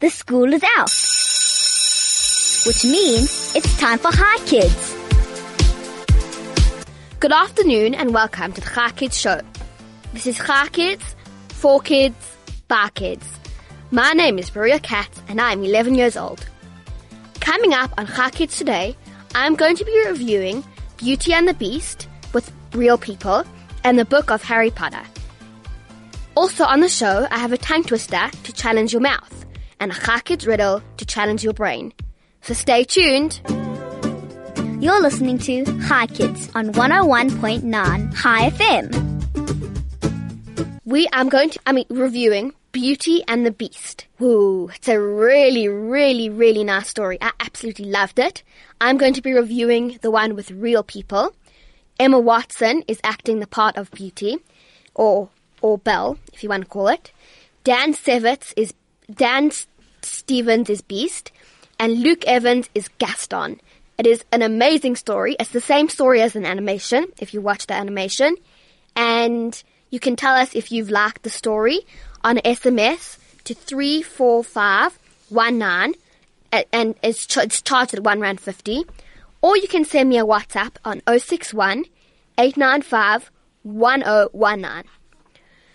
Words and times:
the 0.00 0.08
school 0.08 0.50
is 0.54 0.62
out. 0.78 0.90
Which 2.66 2.84
means 2.84 3.54
it's 3.54 3.78
time 3.78 3.98
for 3.98 4.10
Chai 4.10 4.36
Kids. 4.46 4.96
Good 7.20 7.32
afternoon 7.32 7.94
and 7.94 8.14
welcome 8.14 8.50
to 8.52 8.62
the 8.62 8.70
Chai 8.70 8.92
Kids 8.92 9.20
Show. 9.20 9.42
This 10.14 10.26
is 10.26 10.38
Chai 10.38 10.68
Kids, 10.68 11.04
for 11.50 11.80
kids, 11.82 12.16
by 12.66 12.88
kids. 12.94 13.26
My 13.90 14.14
name 14.14 14.38
is 14.38 14.48
Brurya 14.48 14.82
Katz 14.82 15.20
and 15.28 15.38
I'm 15.38 15.62
11 15.62 15.94
years 15.94 16.16
old. 16.16 16.46
Coming 17.40 17.74
up 17.74 17.92
on 17.98 18.06
Chai 18.06 18.30
Kids 18.30 18.56
today, 18.56 18.96
I'm 19.34 19.54
going 19.54 19.76
to 19.76 19.84
be 19.84 20.04
reviewing 20.06 20.64
Beauty 20.96 21.34
and 21.34 21.46
the 21.46 21.52
Beast 21.52 22.08
with 22.32 22.50
real 22.72 22.96
people 22.96 23.44
and 23.84 23.98
the 23.98 24.06
book 24.06 24.30
of 24.30 24.42
Harry 24.42 24.70
Potter. 24.70 25.02
Also 26.36 26.64
on 26.64 26.80
the 26.80 26.88
show, 26.88 27.26
I 27.30 27.36
have 27.36 27.52
a 27.52 27.58
tongue 27.58 27.84
twister 27.84 28.30
to 28.44 28.52
challenge 28.54 28.94
your 28.94 29.02
mouth 29.02 29.40
and 29.80 29.90
a 29.92 30.20
Kids 30.20 30.46
riddle 30.46 30.82
to 30.98 31.04
challenge 31.04 31.42
your 31.42 31.54
brain. 31.54 31.92
So 32.42 32.54
stay 32.54 32.84
tuned. 32.84 33.40
You're 34.80 35.00
listening 35.00 35.38
to 35.38 35.64
Chai 35.88 36.06
Kids 36.06 36.50
on 36.54 36.72
101.9 36.72 38.16
Chai 38.16 38.50
FM. 38.50 39.10
We 40.84 41.08
am 41.12 41.28
going 41.28 41.50
to, 41.50 41.60
I 41.66 41.72
mean, 41.72 41.86
reviewing 41.90 42.52
Beauty 42.72 43.22
and 43.26 43.44
the 43.44 43.50
Beast. 43.50 44.06
Woo, 44.18 44.68
it's 44.68 44.88
a 44.88 45.00
really, 45.00 45.68
really, 45.68 46.28
really 46.28 46.64
nice 46.64 46.88
story. 46.88 47.18
I 47.20 47.32
absolutely 47.40 47.86
loved 47.86 48.18
it. 48.18 48.42
I'm 48.80 48.96
going 48.96 49.14
to 49.14 49.22
be 49.22 49.32
reviewing 49.32 49.98
the 50.02 50.10
one 50.10 50.34
with 50.34 50.50
real 50.50 50.82
people. 50.82 51.34
Emma 51.98 52.18
Watson 52.18 52.82
is 52.88 53.00
acting 53.04 53.40
the 53.40 53.46
part 53.46 53.76
of 53.76 53.90
Beauty, 53.90 54.38
or 54.94 55.28
or 55.60 55.76
Belle, 55.78 56.16
if 56.32 56.42
you 56.42 56.48
want 56.48 56.62
to 56.64 56.68
call 56.68 56.88
it. 56.88 57.12
Dan 57.64 57.92
Sevitz 57.92 58.54
is 58.56 58.72
Dan 59.12 59.50
Stevens 60.10 60.68
is 60.68 60.80
Beast, 60.80 61.30
and 61.78 62.02
Luke 62.02 62.26
Evans 62.26 62.68
is 62.74 62.88
Gaston. 62.98 63.60
It 63.96 64.06
is 64.06 64.24
an 64.32 64.42
amazing 64.42 64.96
story. 64.96 65.36
It's 65.38 65.50
the 65.50 65.60
same 65.60 65.88
story 65.88 66.20
as 66.20 66.34
an 66.34 66.46
animation, 66.46 67.06
if 67.18 67.32
you 67.34 67.40
watch 67.40 67.66
the 67.66 67.74
animation. 67.74 68.36
And 68.96 69.62
you 69.90 70.00
can 70.00 70.16
tell 70.16 70.34
us 70.34 70.54
if 70.54 70.72
you've 70.72 70.90
liked 70.90 71.22
the 71.22 71.30
story 71.30 71.80
on 72.24 72.38
SMS 72.38 73.18
to 73.44 73.54
34519 73.54 75.94
and 76.72 76.94
it's, 77.02 77.26
ch- 77.26 77.36
it's 77.38 77.62
charged 77.62 77.94
at 77.94 78.02
1 78.02 78.20
Rand 78.20 78.40
50. 78.40 78.84
Or 79.42 79.56
you 79.56 79.68
can 79.68 79.84
send 79.84 80.08
me 80.08 80.18
a 80.18 80.24
WhatsApp 80.24 80.76
on 80.84 81.02
061 81.06 81.84
895 82.38 83.30
1019. 83.62 84.84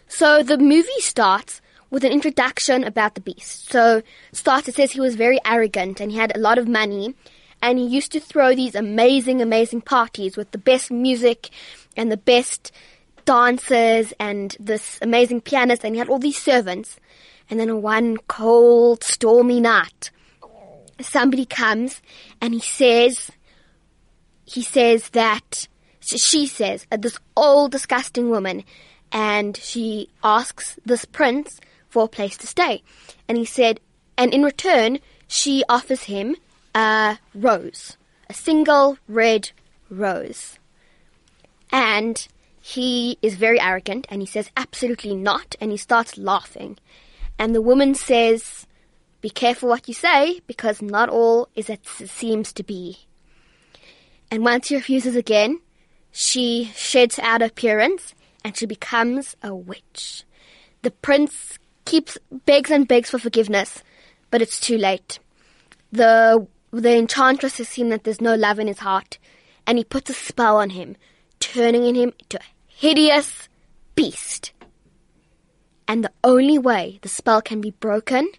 So 0.08 0.44
the 0.44 0.58
movie 0.58 0.99
starts 0.99 1.61
with 1.89 2.03
an 2.03 2.11
introduction 2.11 2.83
about 2.83 3.16
the 3.16 3.22
beast. 3.22 3.69
So 3.69 4.02
starts 4.31 4.67
it 4.67 4.75
says 4.75 4.91
he 4.91 5.00
was 5.00 5.16
very 5.16 5.39
arrogant 5.45 6.00
and 6.00 6.11
he 6.11 6.17
had 6.17 6.36
a 6.36 6.39
lot 6.39 6.58
of 6.58 6.67
money 6.67 7.16
and 7.61 7.80
he 7.80 7.86
used 7.86 8.11
to 8.11 8.19
throw 8.19 8.55
these 8.55 8.75
amazing, 8.75 9.42
amazing 9.42 9.81
parties 9.81 10.38
with 10.38 10.52
the 10.52 10.58
best 10.58 10.92
music 10.92 11.50
and 11.95 12.11
the 12.11 12.17
best 12.17 12.72
dancers 13.25 14.14
and 14.19 14.55
this 14.59 15.00
amazing 15.02 15.42
pianist 15.42 15.83
and 15.83 15.95
he 15.95 16.00
had 16.00 16.09
all 16.09 16.19
these 16.19 16.42
servants. 16.42 17.00
And 17.50 17.59
then 17.59 17.81
one 17.81 18.17
cold, 18.27 19.03
stormy 19.03 19.59
night, 19.59 20.11
somebody 20.99 21.45
comes 21.45 22.02
and 22.42 22.53
he 22.53 22.59
says, 22.59 23.31
he 24.45 24.61
says 24.61 25.09
that, 25.09 25.67
she 25.99 26.45
says, 26.47 26.86
uh, 26.92 26.97
this 26.97 27.17
old 27.36 27.72
disgusting 27.72 28.30
woman, 28.30 28.64
and 29.11 29.58
she 29.58 30.09
asks 30.23 30.80
this 30.86 31.05
prince 31.05 31.59
for 31.95 32.03
a 32.03 32.09
place 32.09 32.35
to 32.35 32.45
stay. 32.45 32.83
And 33.25 33.38
he 33.38 33.45
said, 33.45 33.79
and 34.17 34.33
in 34.33 34.43
return, 34.43 34.99
she 35.27 35.63
offers 35.69 36.03
him 36.03 36.35
a 36.75 37.17
rose, 37.33 37.95
a 38.29 38.33
single 38.33 38.97
red 39.07 39.52
rose. 39.89 40.59
And 41.71 42.27
he 42.61 43.17
is 43.21 43.36
very 43.36 43.61
arrogant 43.61 44.08
and 44.09 44.21
he 44.21 44.25
says, 44.25 44.52
absolutely 44.58 45.15
not, 45.15 45.55
and 45.61 45.71
he 45.71 45.77
starts 45.77 46.17
laughing. 46.17 46.77
And 47.39 47.55
the 47.55 47.61
woman 47.61 47.95
says, 47.95 48.67
be 49.21 49.30
careful 49.30 49.70
what 49.70 49.87
you 49.87 49.93
say, 49.93 50.41
because 50.47 50.81
not 50.81 51.08
all 51.08 51.47
is 51.55 51.70
as 51.70 51.77
it 52.02 52.09
seems 52.09 52.52
to 52.52 52.64
be. 52.64 53.05
And 54.30 54.43
once 54.43 54.67
he 54.67 54.75
refuses 54.75 55.15
again, 55.15 55.61
she 56.11 56.71
sheds 56.75 57.20
out 57.20 57.41
appearance 57.41 58.14
and 58.43 58.58
she 58.58 58.65
becomes 58.65 59.37
a 59.41 59.55
witch. 59.55 60.25
The 60.81 60.91
prince 60.91 61.58
keeps 61.85 62.17
begs 62.45 62.71
and 62.71 62.87
begs 62.87 63.09
for 63.09 63.19
forgiveness, 63.19 63.83
but 64.31 64.41
it's 64.41 64.59
too 64.59 64.77
late. 64.77 65.19
The 65.91 66.47
the 66.71 66.97
enchantress 66.97 67.57
has 67.57 67.69
seen 67.69 67.89
that 67.89 68.03
there's 68.03 68.19
no 68.19 68.35
love 68.35 68.59
in 68.59 68.67
his 68.67 68.79
heart, 68.79 69.17
and 69.65 69.77
he 69.77 69.83
puts 69.83 70.09
a 70.09 70.13
spell 70.13 70.57
on 70.57 70.71
him, 70.71 70.97
turning 71.39 71.95
him 71.95 72.11
into 72.19 72.37
a 72.37 72.51
hideous 72.67 73.47
beast. 73.95 74.51
And 75.87 76.03
the 76.03 76.11
only 76.23 76.57
way 76.57 76.99
the 77.01 77.09
spell 77.09 77.41
can 77.41 77.61
be 77.61 77.71
broken 77.71 78.29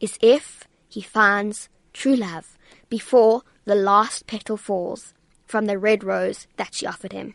is 0.00 0.18
if 0.20 0.64
he 0.88 1.00
finds 1.00 1.68
true 1.92 2.14
love 2.14 2.56
before 2.88 3.42
the 3.64 3.74
last 3.74 4.26
petal 4.26 4.56
falls 4.56 5.14
from 5.46 5.66
the 5.66 5.78
red 5.78 6.04
rose 6.04 6.46
that 6.56 6.74
she 6.74 6.86
offered 6.86 7.12
him. 7.12 7.34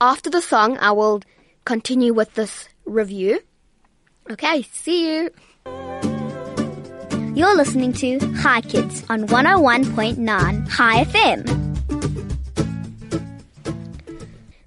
After 0.00 0.30
the 0.30 0.42
song, 0.42 0.78
I 0.78 0.92
will 0.92 1.22
continue 1.64 2.14
with 2.14 2.34
this 2.34 2.68
review. 2.84 3.40
Okay, 4.30 4.60
see 4.72 5.08
you. 5.08 5.30
You're 7.34 7.56
listening 7.56 7.94
to 7.94 8.18
Chai 8.42 8.60
Kids 8.60 9.02
on 9.08 9.26
101.9 9.26 10.70
Chai 10.70 11.04
FM. 11.04 11.46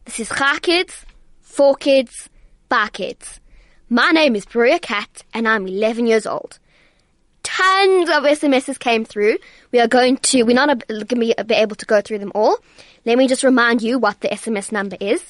This 0.06 0.22
is 0.22 0.30
Chai 0.30 0.58
Kids, 0.64 1.06
for 1.42 1.76
kids, 1.76 2.28
by 2.70 2.88
kids. 2.88 3.40
My 3.88 4.10
name 4.10 4.36
is 4.36 4.48
Brurya 4.48 4.82
Katz 4.82 5.22
and 5.32 5.48
I'm 5.48 5.68
11 5.68 6.08
years 6.08 6.26
old. 6.26 6.58
Tons 7.44 8.10
of 8.10 8.24
SMSs 8.24 8.80
came 8.80 9.06
through. 9.06 9.38
We 9.72 9.80
are 9.80 9.88
going 9.88 10.18
to, 10.18 10.42
we're 10.42 10.56
not 10.56 10.88
going 10.88 11.08
to 11.08 11.44
be 11.46 11.54
able 11.54 11.76
to 11.76 11.86
go 11.86 12.02
through 12.02 12.18
them 12.18 12.32
all. 12.34 12.58
Let 13.06 13.20
me 13.20 13.28
just 13.28 13.44
remind 13.44 13.84
you 13.84 14.00
what 14.00 14.22
the 14.22 14.30
SMS 14.30 14.72
number 14.72 14.98
is. 15.00 15.22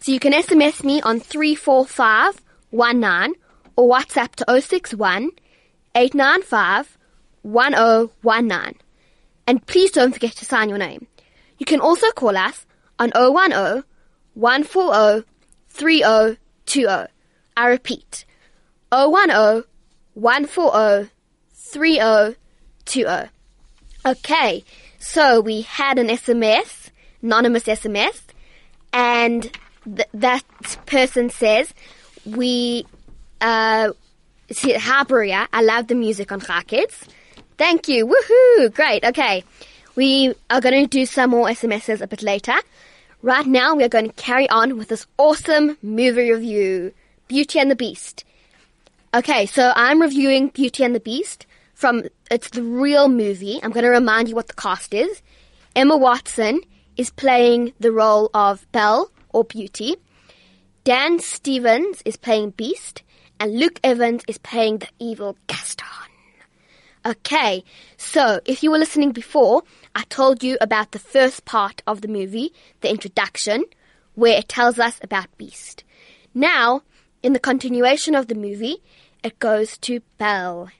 So 0.00 0.10
you 0.10 0.20
can 0.20 0.32
SMS 0.32 0.82
me 0.82 1.02
on 1.02 1.20
34519 1.20 3.43
or 3.76 3.88
WhatsApp 3.88 4.34
to 4.36 4.60
061 4.60 5.30
895 5.94 6.98
1019. 7.42 8.74
And 9.46 9.66
please 9.66 9.90
don't 9.90 10.12
forget 10.12 10.32
to 10.36 10.44
sign 10.44 10.68
your 10.68 10.78
name. 10.78 11.06
You 11.58 11.66
can 11.66 11.80
also 11.80 12.10
call 12.12 12.36
us 12.36 12.66
on 12.98 13.10
010 13.10 13.84
140 14.34 15.26
3020. 15.68 17.06
I 17.56 17.66
repeat, 17.68 18.24
010 18.90 19.64
140 20.14 21.10
3020. 21.54 23.30
Okay, 24.06 24.64
so 24.98 25.40
we 25.40 25.62
had 25.62 25.98
an 25.98 26.08
SMS, 26.08 26.90
anonymous 27.22 27.64
SMS, 27.64 28.22
and 28.92 29.50
th- 29.84 30.08
that 30.12 30.44
person 30.86 31.30
says, 31.30 31.72
we, 32.24 32.86
uh, 33.44 33.92
I 35.52 35.62
love 35.62 35.86
the 35.86 35.94
music 35.94 36.32
on 36.32 36.40
Chai 36.40 36.62
Kids. 36.62 37.04
Thank 37.58 37.88
you, 37.88 38.06
woohoo, 38.06 38.74
great, 38.74 39.04
okay. 39.04 39.44
We 39.94 40.34
are 40.50 40.60
going 40.60 40.82
to 40.82 40.88
do 40.88 41.06
some 41.06 41.30
more 41.30 41.46
SMSs 41.48 42.00
a 42.00 42.06
bit 42.06 42.22
later. 42.22 42.54
Right 43.22 43.46
now, 43.46 43.74
we 43.74 43.84
are 43.84 43.88
going 43.88 44.08
to 44.08 44.12
carry 44.14 44.48
on 44.48 44.76
with 44.76 44.88
this 44.88 45.06
awesome 45.18 45.76
movie 45.82 46.32
review, 46.32 46.92
Beauty 47.28 47.58
and 47.58 47.70
the 47.70 47.76
Beast. 47.76 48.24
Okay, 49.14 49.46
so 49.46 49.72
I'm 49.76 50.00
reviewing 50.02 50.48
Beauty 50.48 50.82
and 50.82 50.94
the 50.94 51.00
Beast 51.00 51.46
from 51.74 52.04
it's 52.30 52.50
the 52.50 52.62
real 52.62 53.08
movie. 53.08 53.60
I'm 53.62 53.70
going 53.70 53.84
to 53.84 53.90
remind 53.90 54.28
you 54.28 54.34
what 54.34 54.48
the 54.48 54.54
cast 54.54 54.94
is. 54.94 55.22
Emma 55.76 55.96
Watson 55.96 56.60
is 56.96 57.10
playing 57.10 57.72
the 57.78 57.92
role 57.92 58.30
of 58.32 58.66
Belle 58.72 59.10
or 59.32 59.44
Beauty. 59.44 59.96
Dan 60.84 61.18
Stevens 61.18 62.02
is 62.04 62.16
playing 62.16 62.50
Beast, 62.50 63.02
and 63.40 63.58
Luke 63.58 63.80
Evans 63.82 64.22
is 64.28 64.38
playing 64.38 64.78
the 64.78 64.88
evil 64.98 65.36
Gaston. 65.46 65.86
Okay, 67.06 67.64
so 67.98 68.40
if 68.46 68.62
you 68.62 68.70
were 68.70 68.78
listening 68.78 69.12
before, 69.12 69.62
I 69.94 70.04
told 70.04 70.42
you 70.42 70.56
about 70.60 70.92
the 70.92 70.98
first 70.98 71.44
part 71.44 71.82
of 71.86 72.00
the 72.00 72.08
movie, 72.08 72.52
the 72.80 72.90
introduction, 72.90 73.64
where 74.14 74.38
it 74.38 74.48
tells 74.48 74.78
us 74.78 74.98
about 75.02 75.36
Beast. 75.36 75.84
Now, 76.32 76.82
in 77.22 77.34
the 77.34 77.38
continuation 77.38 78.14
of 78.14 78.28
the 78.28 78.34
movie, 78.34 78.78
it 79.22 79.38
goes 79.38 79.76
to 79.78 80.00
Belle. 80.16 80.70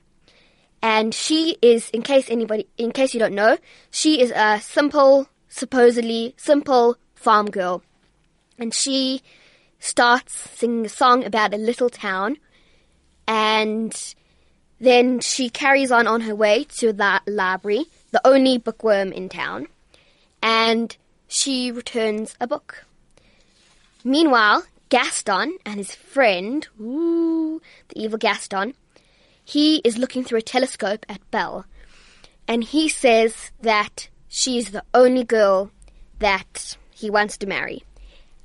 And 0.81 1.13
she 1.13 1.57
is, 1.61 1.89
in 1.91 2.01
case 2.01 2.29
anybody, 2.29 2.67
in 2.77 2.91
case 2.91 3.13
you 3.13 3.19
don't 3.19 3.35
know, 3.35 3.57
she 3.91 4.19
is 4.21 4.31
a 4.35 4.59
simple, 4.61 5.27
supposedly 5.47 6.33
simple 6.37 6.97
farm 7.13 7.51
girl. 7.51 7.83
And 8.57 8.73
she 8.73 9.21
starts 9.79 10.33
singing 10.33 10.85
a 10.85 10.89
song 10.89 11.23
about 11.23 11.53
a 11.53 11.57
little 11.57 11.89
town 11.89 12.37
and 13.27 14.15
Then 14.79 15.19
she 15.21 15.49
carries 15.49 15.91
on 15.91 16.05
on 16.07 16.21
her 16.21 16.35
way 16.35 16.65
to 16.79 16.91
the 16.91 17.21
library, 17.27 17.85
the 18.11 18.25
only 18.27 18.57
bookworm 18.57 19.11
in 19.11 19.29
town, 19.29 19.67
and 20.41 20.95
she 21.27 21.71
returns 21.71 22.35
a 22.39 22.47
book. 22.47 22.85
Meanwhile, 24.03 24.65
Gaston 24.89 25.57
and 25.65 25.77
his 25.77 25.95
friend, 25.95 26.67
ooh, 26.79 27.61
the 27.87 28.01
evil 28.03 28.17
Gaston, 28.17 28.73
he 29.43 29.77
is 29.83 29.97
looking 29.97 30.23
through 30.23 30.39
a 30.39 30.43
telescope 30.43 31.05
at 31.07 31.31
Belle, 31.31 31.65
and 32.47 32.63
he 32.63 32.89
says 32.89 33.51
that 33.61 34.09
she 34.27 34.57
is 34.57 34.71
the 34.71 34.83
only 34.93 35.23
girl 35.23 35.71
that 36.19 36.77
he 36.91 37.09
wants 37.09 37.37
to 37.37 37.47
marry. 37.47 37.83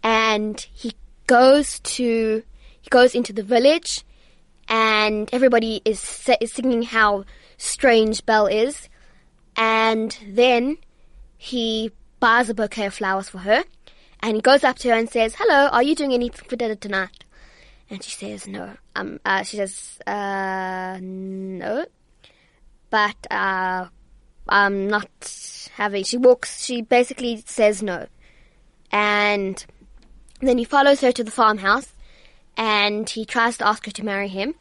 And 0.03 0.59
he 0.73 0.93
goes 1.27 1.81
to 1.81 2.43
he 2.81 2.89
goes 2.89 3.15
into 3.15 3.33
the 3.35 3.43
village, 3.43 4.05
and 4.71 5.29
everybody 5.33 5.83
is, 5.85 6.31
is 6.41 6.53
singing 6.53 6.85
how 6.85 7.25
strange 7.59 8.25
Belle 8.25 8.47
is, 8.47 8.89
and 9.57 10.17
then 10.25 10.79
he 11.37 11.91
buys 12.21 12.49
a 12.49 12.55
bouquet 12.55 12.87
of 12.87 12.95
flowers 12.95 13.29
for 13.29 13.39
her, 13.39 13.65
and 14.21 14.37
he 14.37 14.41
goes 14.41 14.63
up 14.63 14.79
to 14.79 14.89
her 14.89 14.95
and 14.95 15.11
says, 15.11 15.35
"Hello, 15.37 15.69
are 15.69 15.83
you 15.83 15.97
doing 15.97 16.15
anything 16.15 16.49
for 16.49 16.57
dinner 16.57 16.77
tonight?" 16.77 17.25
And 17.91 18.03
she 18.03 18.13
says, 18.13 18.47
"No." 18.47 18.77
Um, 18.95 19.19
uh, 19.25 19.43
she 19.43 19.57
says, 19.57 19.99
uh, 20.07 20.99
"No," 21.03 21.85
but 22.91 23.17
uh, 23.29 23.89
I'm 24.49 24.87
not 24.87 25.69
having. 25.75 26.05
She 26.05 26.17
walks. 26.17 26.65
She 26.65 26.83
basically 26.83 27.43
says 27.45 27.83
no, 27.83 28.07
and 28.93 29.65
then 30.41 30.59
he 30.59 30.65
follows 30.65 31.01
her 31.01 31.11
to 31.11 31.25
the 31.25 31.31
farmhouse, 31.33 31.93
and 32.57 33.09
he 33.09 33.25
tries 33.25 33.57
to 33.59 33.67
ask 33.67 33.85
her 33.87 33.93
to 33.93 34.05
marry 34.05 34.29
him, 34.29 34.55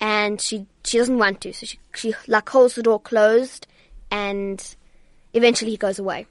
and 0.00 0.40
she 0.40 0.66
she 0.84 0.98
doesn't 0.98 1.18
want 1.18 1.40
to. 1.42 1.52
So 1.52 1.66
she 1.66 1.78
she 1.94 2.14
like 2.26 2.48
holds 2.48 2.74
the 2.74 2.82
door 2.82 3.00
closed, 3.00 3.66
and 4.10 4.76
eventually 5.32 5.72
he 5.72 5.76
goes 5.76 5.98
away. 5.98 6.26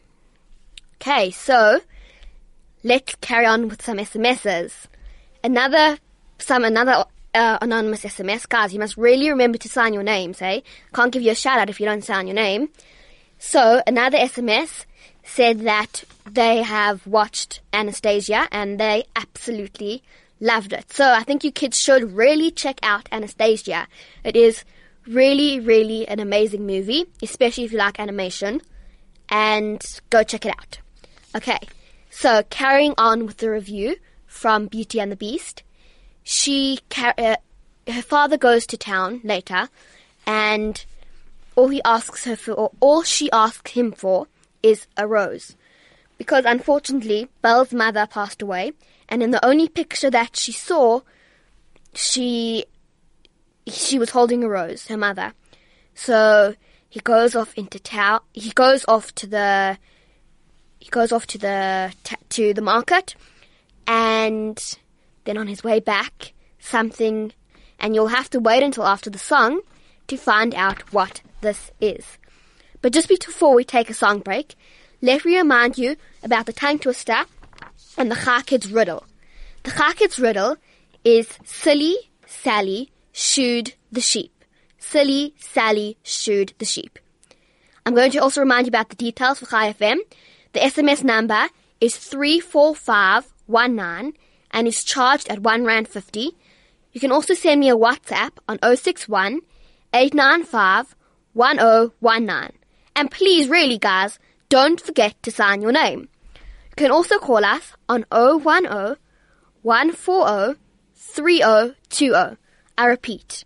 Okay, 0.95 1.31
so 1.31 1.81
let's 2.83 3.15
carry 3.15 3.45
on 3.45 3.67
with 3.67 3.81
some 3.81 3.97
SMSs. 3.97 4.85
Another, 5.43 5.97
some 6.39 6.63
another 6.63 7.05
uh, 7.33 7.57
anonymous 7.61 8.03
SMS, 8.03 8.47
guys. 8.47 8.73
You 8.73 8.79
must 8.79 8.97
really 8.97 9.29
remember 9.29 9.57
to 9.57 9.69
sign 9.69 9.93
your 9.93 10.03
names. 10.03 10.41
Eh? 10.41 10.61
Can't 10.93 11.11
give 11.11 11.21
you 11.21 11.31
a 11.31 11.35
shout 11.35 11.59
out 11.59 11.69
if 11.69 11.79
you 11.79 11.85
don't 11.85 12.03
sign 12.03 12.27
your 12.27 12.35
name. 12.35 12.69
So 13.39 13.81
another 13.85 14.17
SMS 14.17 14.85
said 15.23 15.61
that 15.61 16.03
they 16.29 16.63
have 16.63 17.05
watched 17.07 17.61
Anastasia 17.71 18.47
and 18.51 18.79
they 18.79 19.05
absolutely 19.15 20.03
loved 20.43 20.73
it. 20.73 20.93
So 20.93 21.11
I 21.11 21.23
think 21.23 21.43
you 21.43 21.51
kids 21.51 21.77
should 21.77 22.13
really 22.13 22.51
check 22.51 22.79
out 22.83 23.09
Anastasia. 23.11 23.87
It 24.23 24.35
is 24.35 24.63
really, 25.07 25.59
really 25.59 26.07
an 26.07 26.19
amazing 26.19 26.67
movie, 26.67 27.05
especially 27.21 27.63
if 27.63 27.71
you 27.71 27.79
like 27.79 27.99
animation. 27.99 28.61
And 29.29 29.81
go 30.09 30.23
check 30.23 30.45
it 30.45 30.51
out. 30.51 30.79
Okay. 31.35 31.59
So, 32.11 32.43
carrying 32.51 32.93
on 32.97 33.25
with 33.25 33.37
the 33.37 33.49
review 33.49 33.95
from 34.27 34.67
Beauty 34.67 34.99
and 34.99 35.11
the 35.11 35.15
Beast, 35.15 35.63
she 36.23 36.79
uh, 36.95 37.37
her 37.87 38.01
father 38.01 38.37
goes 38.37 38.67
to 38.67 38.77
town 38.77 39.21
later, 39.23 39.69
and 40.27 40.85
all 41.55 41.69
he 41.69 41.81
asks 41.83 42.25
her 42.25 42.35
for, 42.35 42.51
or 42.53 42.71
all 42.79 43.01
she 43.01 43.31
asks 43.31 43.71
him 43.71 43.91
for, 43.91 44.27
is 44.61 44.85
a 44.95 45.07
rose, 45.07 45.55
because 46.19 46.45
unfortunately 46.45 47.29
Belle's 47.41 47.73
mother 47.73 48.05
passed 48.05 48.43
away, 48.43 48.73
and 49.09 49.21
in 49.21 49.31
the 49.31 49.45
only 49.45 49.67
picture 49.67 50.09
that 50.09 50.35
she 50.35 50.51
saw, 50.51 51.01
she 51.93 52.65
she 53.67 53.97
was 53.97 54.09
holding 54.09 54.43
a 54.43 54.49
rose, 54.49 54.87
her 54.87 54.97
mother. 54.97 55.33
So 55.95 56.55
he 56.89 56.99
goes 56.99 57.35
off 57.35 57.53
into 57.55 57.79
town. 57.79 58.21
He 58.33 58.51
goes 58.51 58.85
off 58.87 59.13
to 59.15 59.27
the 59.27 59.77
he 60.79 60.89
goes 60.89 61.11
off 61.11 61.25
to 61.27 61.37
the 61.37 61.93
to 62.29 62.53
the 62.53 62.61
market, 62.61 63.15
and 63.87 64.59
then 65.23 65.37
on 65.37 65.47
his 65.47 65.63
way 65.63 65.79
back, 65.79 66.33
something, 66.59 67.33
and 67.79 67.95
you'll 67.95 68.07
have 68.07 68.29
to 68.31 68.39
wait 68.39 68.63
until 68.63 68.85
after 68.85 69.09
the 69.09 69.19
song 69.19 69.61
to 70.07 70.17
find 70.17 70.53
out 70.55 70.93
what 70.93 71.21
this 71.41 71.71
is. 71.79 72.17
But 72.81 72.91
just 72.91 73.07
before 73.07 73.55
we 73.55 73.63
take 73.63 73.89
a 73.89 73.93
song 73.93 74.19
break, 74.19 74.55
let 75.01 75.23
me 75.23 75.37
remind 75.37 75.77
you 75.77 75.95
about 76.21 76.45
the 76.45 76.53
tongue 76.53 76.79
twister 76.79 77.25
and 77.97 78.11
the 78.11 78.15
Chai 78.15 78.41
Kids 78.41 78.71
riddle. 78.71 79.05
The 79.63 79.71
Chai 79.71 79.93
Kids 79.93 80.19
riddle 80.19 80.57
is 81.03 81.37
silly 81.43 82.11
Sally 82.25 82.91
shooed 83.11 83.73
the 83.91 84.01
sheep. 84.01 84.31
Silly 84.77 85.33
Sally 85.37 85.97
shooed 86.03 86.53
the 86.57 86.65
sheep. 86.65 86.99
I'm 87.85 87.95
going 87.95 88.11
to 88.11 88.19
also 88.19 88.41
remind 88.41 88.65
you 88.65 88.69
about 88.69 88.89
the 88.89 88.95
details 88.95 89.39
for 89.39 89.45
Chai 89.45 89.73
FM. 89.73 89.97
The 90.53 90.61
SMS 90.61 91.03
number 91.03 91.47
is 91.81 91.97
34519 91.97 94.13
and 94.51 94.67
is 94.67 94.83
charged 94.83 95.29
at 95.29 95.39
1 95.39 95.65
Rand 95.65 95.87
50. 95.87 96.31
You 96.91 97.01
can 97.01 97.11
also 97.11 97.33
send 97.33 97.59
me 97.59 97.69
a 97.69 97.75
WhatsApp 97.75 98.31
on 98.47 98.59
061 98.61 99.41
895 99.93 100.95
1019. 101.33 102.51
And 102.95 103.11
please, 103.11 103.49
really, 103.49 103.77
guys, 103.77 104.19
don't 104.49 104.79
forget 104.79 105.21
to 105.23 105.31
sign 105.31 105.61
your 105.61 105.71
name. 105.71 106.09
You 106.73 106.85
can 106.85 106.91
also 106.91 107.19
call 107.19 107.45
us 107.45 107.73
on 107.87 108.03
010 108.11 108.97
140 109.61 110.59
3020. 110.95 112.37
I 112.75 112.85
repeat, 112.87 113.45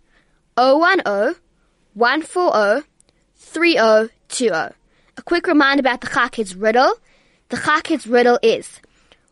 010 0.56 1.34
140 1.92 2.86
3020. 3.36 4.48
A 4.48 5.22
quick 5.26 5.46
reminder 5.46 5.80
about 5.80 6.00
the 6.00 6.06
Chai 6.06 6.30
Kids 6.30 6.56
riddle. 6.56 6.94
The 7.50 7.58
Chai 7.58 7.82
Kids 7.82 8.06
riddle 8.06 8.38
is 8.42 8.80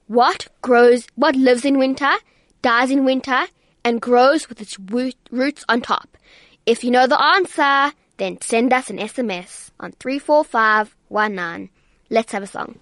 what 0.08 0.49
grows, 0.60 1.06
what 1.14 1.34
lives 1.34 1.64
in 1.64 1.78
winter, 1.78 2.12
dies 2.60 2.90
in 2.90 3.06
winter, 3.06 3.46
and 3.82 4.02
grows 4.02 4.50
with 4.50 4.60
its 4.60 4.78
roots 4.78 5.64
on 5.70 5.81
top. 5.81 6.19
If 6.66 6.84
you 6.84 6.90
know 6.90 7.06
the 7.06 7.19
answer, 7.19 7.96
then 8.19 8.42
send 8.42 8.75
us 8.75 8.90
an 8.90 8.99
SMS 8.99 9.70
on 9.81 9.92
34519. 9.92 11.70
Let's 12.10 12.32
have 12.32 12.42
a 12.42 12.46
song. 12.46 12.78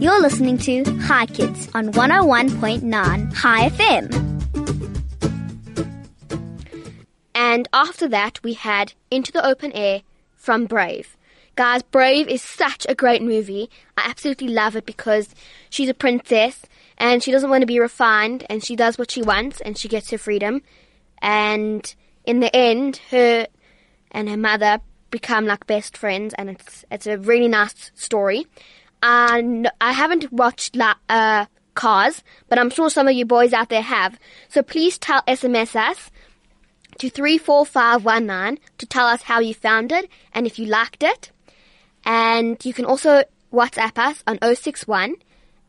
You're 0.00 0.22
listening 0.22 0.56
to 0.60 0.82
Chai 1.06 1.26
Kids 1.26 1.68
on 1.74 1.92
101.9 1.92 3.36
Chai 3.36 3.68
FM. 3.68 4.30
And 7.34 7.68
after 7.74 8.08
that, 8.08 8.42
we 8.42 8.54
had 8.54 8.94
Into 9.10 9.30
the 9.30 9.44
Open 9.44 9.72
Air 9.72 10.00
from 10.34 10.64
Brave. 10.64 11.18
Guys, 11.54 11.82
Brave 11.82 12.28
is 12.28 12.40
such 12.40 12.86
a 12.88 12.94
great 12.94 13.20
movie. 13.20 13.68
I 13.98 14.08
absolutely 14.08 14.48
love 14.48 14.74
it 14.74 14.86
because 14.86 15.34
she's 15.68 15.90
a 15.90 15.94
princess 15.94 16.62
and 16.96 17.22
she 17.22 17.30
doesn't 17.30 17.50
want 17.50 17.60
to 17.60 17.66
be 17.66 17.78
refined 17.78 18.46
and 18.48 18.64
she 18.64 18.76
does 18.76 18.96
what 18.96 19.10
she 19.10 19.20
wants 19.20 19.60
and 19.60 19.76
she 19.76 19.86
gets 19.86 20.08
her 20.12 20.18
freedom. 20.18 20.62
And 21.20 21.94
in 22.24 22.40
the 22.40 22.56
end, 22.56 23.02
her 23.10 23.46
and 24.12 24.30
her 24.30 24.38
mother 24.38 24.80
become 25.10 25.44
like 25.44 25.66
best 25.66 25.96
friends 25.96 26.32
and 26.38 26.48
it's 26.48 26.84
it's 26.90 27.06
a 27.06 27.18
really 27.18 27.48
nice 27.48 27.90
story. 27.94 28.46
And 29.02 29.70
I 29.80 29.92
haven't 29.92 30.32
watched 30.32 30.76
La- 30.76 30.94
uh, 31.08 31.46
Cars, 31.74 32.22
but 32.48 32.58
I'm 32.58 32.70
sure 32.70 32.90
some 32.90 33.08
of 33.08 33.14
you 33.14 33.24
boys 33.24 33.52
out 33.52 33.68
there 33.68 33.82
have. 33.82 34.18
So 34.48 34.62
please 34.62 34.98
tell 34.98 35.22
SMS 35.22 35.74
us 35.76 36.10
to 36.98 37.08
34519 37.08 38.58
to 38.78 38.86
tell 38.86 39.06
us 39.06 39.22
how 39.22 39.40
you 39.40 39.54
found 39.54 39.92
it 39.92 40.08
and 40.34 40.46
if 40.46 40.58
you 40.58 40.66
liked 40.66 41.02
it. 41.02 41.30
And 42.04 42.62
you 42.64 42.74
can 42.74 42.84
also 42.84 43.24
WhatsApp 43.52 43.98
us 43.98 44.22
on 44.26 44.38
061 44.42 45.16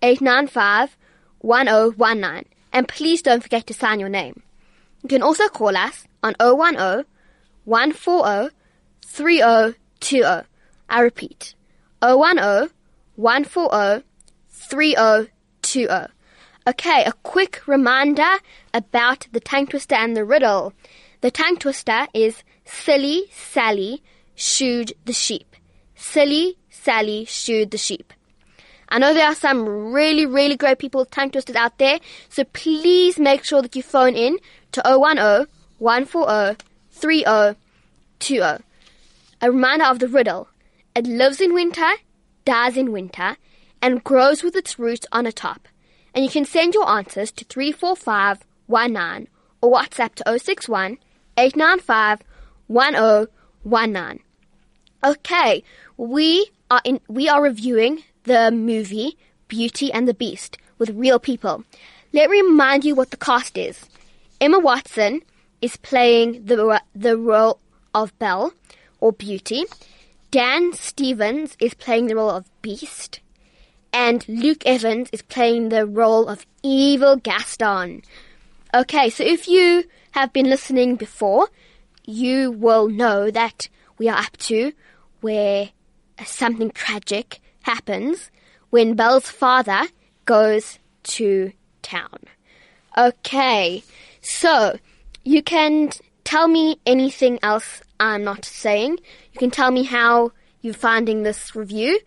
895 0.02 0.98
1019. 1.40 2.46
And 2.74 2.88
please 2.88 3.22
don't 3.22 3.44
forget 3.44 3.68
to 3.68 3.74
sign 3.74 4.00
your 4.00 4.10
name. 4.10 4.44
You 5.04 5.10
can 5.10 5.24
also 5.24 5.48
call 5.48 5.76
us 5.76 6.06
on 6.24 6.36
010 6.36 7.06
140 7.66 8.56
3020. 9.06 10.48
I 10.90 11.00
repeat, 11.00 11.56
010 12.02 12.70
140 13.16 14.06
3020. 14.50 15.88
Okay, 16.68 17.04
a 17.06 17.14
quick 17.24 17.68
reminder 17.68 18.38
about 18.74 19.28
the 19.32 19.40
tongue 19.40 19.68
twister 19.68 19.96
and 19.96 20.16
the 20.16 20.24
riddle. 20.24 20.74
The 21.22 21.32
tongue 21.32 21.58
twister 21.58 22.08
is 22.14 22.44
Silly 22.66 23.26
Sally 23.32 24.04
shooed 24.36 24.94
the 25.06 25.14
sheep. 25.14 25.56
Silly 25.96 26.58
Sally 26.70 27.26
shooed 27.26 27.72
the 27.72 27.78
sheep. 27.78 28.14
I 28.90 29.00
know 29.00 29.14
there 29.14 29.28
are 29.28 29.36
some 29.36 29.94
really, 29.94 30.26
really 30.26 30.58
great 30.58 30.78
people 30.78 31.02
with 31.02 31.12
tongue 31.12 31.32
twisters 31.32 31.56
out 31.56 31.78
there, 31.78 32.00
so 32.30 32.44
please 32.44 33.18
make 33.18 33.44
sure 33.46 33.62
that 33.62 33.76
you 33.76 33.84
phone 33.84 34.16
in 34.16 34.38
to 34.74 34.82
010 34.82 35.48
140 35.78 36.64
3020. 36.92 38.64
A 39.42 39.52
reminder 39.52 39.86
of 39.86 40.00
the 40.00 40.08
riddle. 40.08 40.48
It 40.96 41.08
lives 41.08 41.40
in 41.40 41.54
winter, 41.54 41.90
dies 42.52 42.76
in 42.76 42.92
winter, 42.92 43.38
and 43.82 44.04
grows 44.04 44.44
with 44.44 44.58
its 44.58 44.78
roots 44.78 45.08
on 45.14 45.26
a 45.26 45.32
top. 45.32 45.70
And 46.14 46.26
you 46.26 46.30
can 46.30 46.44
send 46.44 46.74
your 46.74 46.90
answers 46.90 47.32
to 47.32 47.46
34519 47.46 49.30
or 49.62 49.72
WhatsApp 49.72 50.16
to 50.16 50.38
061 50.38 50.98
895 51.38 52.20
1019. 52.68 54.20
Okay, 55.02 55.64
we 55.96 56.52
are 56.70 56.82
in, 56.84 57.00
we 57.08 57.30
are 57.30 57.42
reviewing 57.42 58.04
the 58.24 58.52
movie 58.52 59.18
Beauty 59.48 59.90
and 59.94 60.06
the 60.06 60.14
Beast 60.14 60.58
with 60.78 60.90
real 60.90 61.20
people. 61.20 61.64
Let 62.12 62.30
me 62.30 62.42
remind 62.42 62.84
you 62.84 62.96
what 62.96 63.12
the 63.12 63.18
cast 63.18 63.58
is. 63.58 63.86
Emma 64.42 64.60
Watson 64.60 65.22
is 65.62 65.78
playing 65.78 66.44
the 66.44 66.82
the 66.94 67.16
role 67.16 67.60
of 67.96 68.18
Belle 68.20 68.52
or 69.00 69.14
Beauty. 69.14 69.64
Dan 70.32 70.72
Stevens 70.72 71.58
is 71.60 71.74
playing 71.74 72.08
the 72.08 72.16
role 72.16 72.30
of 72.30 72.50
Beast. 72.62 73.20
And 73.92 74.26
Luke 74.30 74.66
Evans 74.66 75.10
is 75.12 75.22
playing 75.22 75.68
the 75.68 75.86
role 75.86 76.30
of 76.30 76.46
Evil 76.64 77.18
Gaston. 77.18 78.02
Okay, 78.74 79.10
so 79.10 79.26
if 79.26 79.50
you 79.50 79.84
have 80.12 80.32
been 80.32 80.50
listening 80.50 80.96
before, 80.96 81.50
you 82.06 82.50
will 82.50 82.88
know 82.88 83.30
that 83.30 83.68
we 83.98 84.08
are 84.08 84.18
up 84.18 84.38
to 84.38 84.72
where 85.20 85.72
something 86.26 86.72
tragic 86.72 87.42
happens 87.64 88.32
when 88.70 88.96
Belle's 88.96 89.30
father 89.30 89.88
goes 90.24 90.80
to 91.04 91.52
town. 91.82 92.20
Okay, 92.98 93.84
so 94.22 94.78
you 95.26 95.44
can 95.44 95.92
tell 96.24 96.48
me 96.48 96.80
anything 96.86 97.40
else 97.44 97.82
I'm 98.00 98.24
not 98.24 98.46
saying. 98.46 99.00
You 99.34 99.40
can 99.40 99.52
tell 99.52 99.72
me 99.72 99.84
how 99.84 100.32
you're 100.62 100.74
finding 100.74 101.24
this 101.24 101.56
review. 101.56 102.00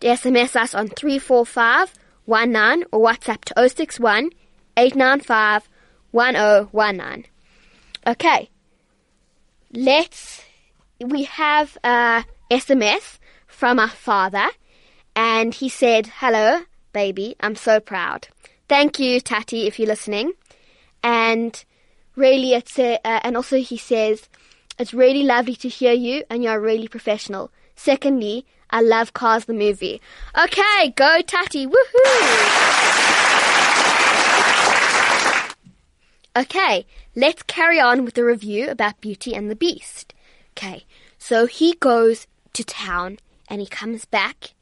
SMS 0.00 0.56
us 0.56 0.74
on 0.74 0.88
34519 0.88 2.86
or 2.90 3.00
WhatsApp 3.00 3.44
to 3.44 3.68
061 3.68 4.30
895 4.76 5.68
1019. 6.10 7.26
Okay, 8.06 8.50
let's. 9.72 10.42
We 11.00 11.24
have 11.24 11.76
a 11.84 12.24
SMS 12.50 13.18
from 13.46 13.78
our 13.78 13.88
father, 13.88 14.48
and 15.14 15.54
he 15.54 15.68
said, 15.68 16.06
Hello, 16.18 16.62
baby, 16.92 17.36
I'm 17.40 17.56
so 17.56 17.80
proud. 17.80 18.28
Thank 18.68 18.98
you, 18.98 19.20
Tati, 19.20 19.66
if 19.66 19.78
you're 19.78 19.88
listening. 19.88 20.32
And 21.02 21.64
really, 22.16 22.54
it's 22.54 22.78
a, 22.78 22.94
uh, 23.04 23.20
and 23.22 23.36
also 23.36 23.56
he 23.58 23.76
says, 23.76 24.28
It's 24.78 24.94
really 24.94 25.22
lovely 25.22 25.56
to 25.56 25.68
hear 25.68 25.92
you, 25.92 26.24
and 26.30 26.42
you're 26.42 26.60
really 26.60 26.88
professional. 26.88 27.50
Secondly, 27.74 28.46
I 28.70 28.80
love 28.80 29.12
Cars 29.12 29.44
the 29.44 29.52
movie. 29.52 30.00
Okay, 30.38 30.90
go 30.96 31.20
Tati, 31.22 31.66
woohoo! 31.66 32.72
Okay, 36.34 36.86
let's 37.14 37.42
carry 37.42 37.78
on 37.78 38.06
with 38.06 38.14
the 38.14 38.24
review 38.24 38.70
about 38.70 39.02
Beauty 39.02 39.34
and 39.34 39.50
the 39.50 39.56
Beast. 39.56 40.14
Okay, 40.56 40.84
so 41.18 41.44
he 41.44 41.74
goes 41.74 42.26
to 42.54 42.64
town 42.64 43.18
and 43.48 43.60
he 43.60 43.66
comes 43.66 44.06
back 44.06 44.54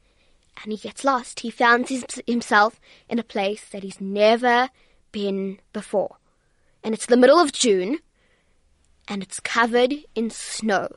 and 0.61 0.73
he 0.73 0.77
gets 0.77 1.05
lost. 1.05 1.39
He 1.39 1.49
finds 1.49 2.21
himself 2.27 2.79
in 3.07 3.19
a 3.19 3.23
place 3.23 3.63
that 3.69 3.83
he's 3.83 4.01
never 4.01 4.69
been 5.13 5.59
before. 5.71 6.17
And 6.83 6.93
it's 6.93 7.05
the 7.05 7.17
middle 7.17 7.39
of 7.39 7.51
June 7.51 7.99
and 9.07 9.21
it's 9.21 9.39
covered 9.39 9.93
in 10.15 10.29
snow. 10.29 10.87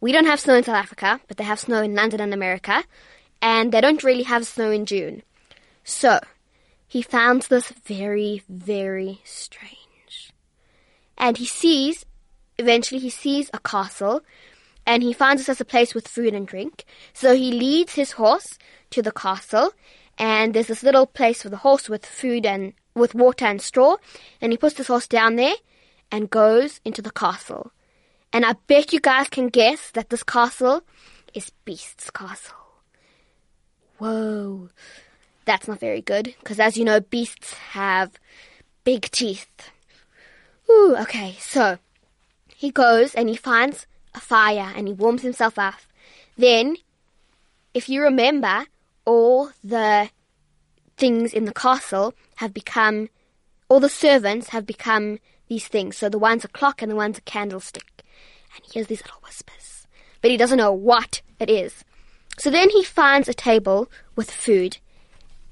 We 0.00 0.12
don't 0.12 0.26
have 0.26 0.40
snow 0.40 0.54
in 0.54 0.64
South 0.64 0.74
Africa, 0.74 1.20
but 1.28 1.36
they 1.36 1.44
have 1.44 1.60
snow 1.60 1.80
in 1.82 1.94
London 1.94 2.20
and 2.20 2.34
America, 2.34 2.84
and 3.40 3.72
they 3.72 3.80
don't 3.80 4.02
really 4.02 4.24
have 4.24 4.46
snow 4.46 4.70
in 4.70 4.84
June. 4.84 5.22
So, 5.84 6.20
he 6.86 7.02
finds 7.02 7.48
this 7.48 7.70
very, 7.70 8.42
very 8.48 9.20
strange. 9.24 10.32
And 11.16 11.38
he 11.38 11.46
sees, 11.46 12.04
eventually, 12.58 13.00
he 13.00 13.10
sees 13.10 13.50
a 13.54 13.60
castle, 13.60 14.22
and 14.86 15.02
he 15.02 15.12
finds 15.12 15.42
this 15.42 15.48
as 15.48 15.60
a 15.60 15.64
place 15.64 15.94
with 15.94 16.08
food 16.08 16.34
and 16.34 16.46
drink. 16.46 16.84
So 17.12 17.34
he 17.34 17.52
leads 17.52 17.94
his 17.94 18.12
horse 18.12 18.58
to 18.90 19.02
the 19.02 19.12
castle, 19.12 19.72
and 20.18 20.52
there's 20.52 20.66
this 20.66 20.82
little 20.82 21.06
place 21.06 21.42
for 21.42 21.48
the 21.48 21.58
horse 21.58 21.88
with 21.88 22.04
food 22.04 22.44
and 22.44 22.74
with 22.94 23.14
water 23.14 23.44
and 23.44 23.60
straw, 23.60 23.96
and 24.40 24.52
he 24.52 24.58
puts 24.58 24.76
his 24.76 24.86
horse 24.86 25.08
down 25.08 25.36
there 25.36 25.54
and 26.10 26.30
goes 26.30 26.80
into 26.84 27.02
the 27.02 27.10
castle. 27.10 27.72
And 28.32 28.44
I 28.44 28.54
bet 28.66 28.92
you 28.92 29.00
guys 29.00 29.28
can 29.28 29.48
guess 29.48 29.90
that 29.92 30.10
this 30.10 30.22
castle 30.22 30.82
is 31.32 31.52
Beast's 31.64 32.10
castle. 32.10 32.56
Whoa. 33.98 34.70
That's 35.44 35.68
not 35.68 35.80
very 35.80 36.00
good, 36.00 36.34
because 36.38 36.58
as 36.58 36.76
you 36.76 36.84
know, 36.84 37.00
beasts 37.00 37.52
have 37.52 38.12
big 38.82 39.10
teeth. 39.10 39.70
Ooh, 40.70 40.96
okay, 41.00 41.36
so 41.38 41.78
he 42.56 42.70
goes 42.70 43.14
and 43.14 43.28
he 43.28 43.36
finds 43.36 43.86
a 44.14 44.20
fire 44.20 44.72
and 44.74 44.88
he 44.88 44.94
warms 44.94 45.22
himself 45.22 45.58
up. 45.58 45.74
Then, 46.38 46.76
if 47.74 47.88
you 47.88 48.02
remember, 48.02 48.66
all 49.04 49.50
the 49.62 50.08
things 50.96 51.32
in 51.32 51.44
the 51.44 51.54
castle 51.54 52.14
have 52.36 52.54
become, 52.54 53.08
all 53.68 53.80
the 53.80 53.88
servants 53.88 54.48
have 54.50 54.66
become 54.66 55.18
these 55.48 55.66
things. 55.66 55.96
So 55.96 56.08
the 56.08 56.18
one's 56.18 56.44
a 56.44 56.48
clock 56.48 56.82
and 56.82 56.90
the 56.90 56.96
one's 56.96 57.18
a 57.18 57.22
candlestick 57.22 57.94
and 58.54 58.64
he 58.64 58.72
hears 58.72 58.86
these 58.86 59.02
little 59.02 59.20
whispers, 59.24 59.86
but 60.20 60.30
he 60.30 60.36
doesn't 60.36 60.58
know 60.58 60.72
what 60.72 61.22
it 61.38 61.50
is. 61.50 61.84
So 62.38 62.50
then 62.50 62.70
he 62.70 62.82
finds 62.82 63.28
a 63.28 63.34
table 63.34 63.90
with 64.16 64.30
food, 64.30 64.78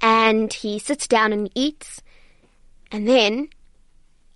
and 0.00 0.52
he 0.52 0.78
sits 0.78 1.06
down 1.06 1.32
and 1.32 1.50
eats, 1.54 2.02
and 2.90 3.06
then 3.06 3.48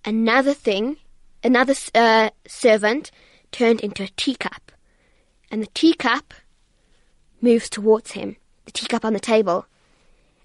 another 0.05 0.53
thing, 0.53 0.97
another 1.43 1.75
uh, 1.93 2.29
servant 2.47 3.11
turned 3.51 3.81
into 3.81 4.03
a 4.03 4.09
teacup, 4.15 4.71
and 5.51 5.61
the 5.61 5.69
teacup 5.73 6.33
moves 7.41 7.69
towards 7.69 8.11
him, 8.11 8.37
the 8.65 8.71
teacup 8.71 9.05
on 9.05 9.13
the 9.13 9.19
table. 9.19 9.65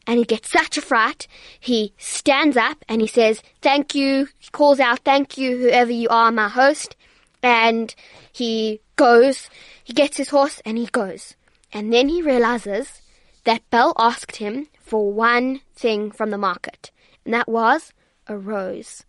And 0.06 0.18
he 0.18 0.24
gets 0.24 0.50
such 0.50 0.76
a 0.76 0.82
fright, 0.82 1.28
he 1.60 1.94
stands 1.96 2.56
up 2.56 2.84
and 2.88 3.00
he 3.00 3.06
says, 3.06 3.42
Thank 3.60 3.94
you, 3.94 4.28
he 4.38 4.50
calls 4.50 4.80
out, 4.80 5.00
Thank 5.00 5.38
you, 5.38 5.56
whoever 5.58 5.92
you 5.92 6.08
are, 6.08 6.32
my 6.32 6.48
host 6.48 6.96
and 7.42 7.94
he 8.32 8.80
goes, 8.96 9.50
he 9.82 9.92
gets 9.92 10.16
his 10.16 10.28
horse 10.28 10.62
and 10.64 10.78
he 10.78 10.86
goes. 10.86 11.34
And 11.72 11.92
then 11.92 12.08
he 12.08 12.22
realizes 12.22 13.02
that 13.44 13.68
Belle 13.70 13.94
asked 13.98 14.36
him 14.36 14.68
for 14.80 15.12
one 15.12 15.60
thing 15.74 16.10
from 16.10 16.30
the 16.30 16.38
market, 16.38 16.90
and 17.24 17.34
that 17.34 17.48
was 17.48 17.92
a 18.28 18.36
rose. 18.36 19.04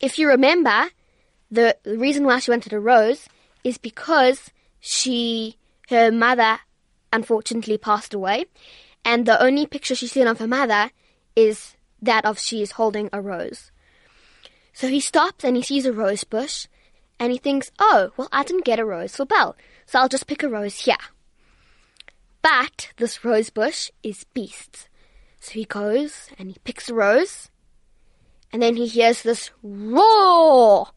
If 0.00 0.18
you 0.18 0.28
remember, 0.28 0.88
the, 1.50 1.76
the 1.84 1.98
reason 1.98 2.24
why 2.24 2.40
she 2.40 2.50
wanted 2.50 2.72
a 2.72 2.80
rose 2.80 3.28
is 3.62 3.78
because 3.78 4.50
she, 4.80 5.56
her 5.90 6.10
mother 6.10 6.58
unfortunately 7.12 7.78
passed 7.78 8.14
away, 8.14 8.46
and 9.04 9.26
the 9.26 9.42
only 9.42 9.66
picture 9.66 9.94
she's 9.94 10.12
seen 10.12 10.26
of 10.26 10.38
her 10.38 10.46
mother 10.46 10.90
is 11.36 11.76
that 12.00 12.24
of 12.24 12.38
she 12.38 12.62
is 12.62 12.72
holding 12.72 13.08
a 13.12 13.20
rose. 13.20 13.70
So 14.72 14.88
he 14.88 15.00
stops 15.00 15.44
and 15.44 15.56
he 15.56 15.62
sees 15.62 15.86
a 15.86 15.92
rose 15.92 16.24
bush, 16.24 16.66
and 17.18 17.30
he 17.30 17.38
thinks, 17.38 17.70
oh, 17.78 18.10
well, 18.16 18.28
I 18.32 18.42
didn't 18.42 18.64
get 18.64 18.80
a 18.80 18.84
rose 18.84 19.16
for 19.16 19.24
Belle, 19.24 19.56
so 19.86 20.00
I'll 20.00 20.08
just 20.08 20.26
pick 20.26 20.42
a 20.42 20.48
rose 20.48 20.80
here. 20.80 20.96
But 22.42 22.90
this 22.96 23.24
rose 23.24 23.50
bush 23.50 23.90
is 24.02 24.24
Beast's. 24.34 24.88
So 25.40 25.52
he 25.52 25.64
goes 25.64 26.28
and 26.38 26.50
he 26.50 26.56
picks 26.64 26.88
a 26.88 26.94
rose, 26.94 27.50
and 28.52 28.62
then 28.62 28.76
he 28.76 28.86
hears 28.86 29.22
this 29.22 29.50
roar, 29.62 30.88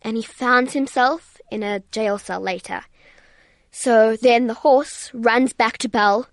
and 0.00 0.16
he 0.16 0.22
finds 0.22 0.72
himself 0.72 1.38
in 1.50 1.62
a 1.62 1.82
jail 1.90 2.18
cell 2.18 2.40
later. 2.40 2.82
So 3.70 4.16
then 4.16 4.46
the 4.46 4.54
horse 4.54 5.10
runs 5.12 5.52
back 5.52 5.78
to 5.78 5.88
Belle, 5.88 6.28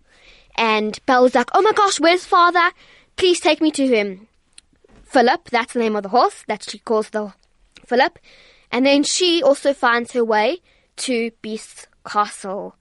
and 0.60 1.00
Belle's 1.06 1.36
like, 1.36 1.50
oh 1.54 1.62
my 1.62 1.72
gosh, 1.72 2.02
where's 2.02 2.26
father? 2.26 2.72
Please 3.16 3.40
take 3.40 3.62
me 3.62 3.72
to 3.72 3.88
him. 3.88 4.28
Philip, 5.04 5.50
that's 5.50 5.72
the 5.72 5.80
name 5.80 5.96
of 5.96 6.04
the 6.04 6.10
horse, 6.10 6.44
that 6.50 6.64
she 6.64 6.80
calls 6.80 7.10
the 7.12 7.34
Philip. 7.86 8.20
And 8.70 8.86
then 8.86 9.04
she 9.04 9.42
also 9.42 9.74
finds 9.74 10.12
her 10.12 10.24
way 10.24 10.60
to 10.98 11.32
Beast's 11.42 11.88
castle. 12.06 12.76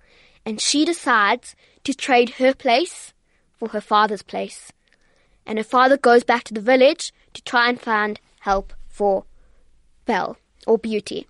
And 0.44 0.61
she 0.61 0.85
decides 0.85 1.54
to 1.85 1.94
trade 1.94 2.30
her 2.30 2.52
place 2.52 3.14
for 3.56 3.68
her 3.68 3.80
father's 3.80 4.25
place. 4.25 4.73
And 5.47 5.56
her 5.56 5.64
father 5.64 5.97
goes 5.97 6.25
back 6.25 6.42
to 6.44 6.54
the 6.54 6.61
village 6.61 7.12
to 7.32 7.42
try 7.44 7.68
and 7.68 7.80
find 7.80 8.20
help 8.40 8.75
for 8.88 9.25
Belle 10.04 10.37
or 10.66 10.78
Beauty. 10.78 11.28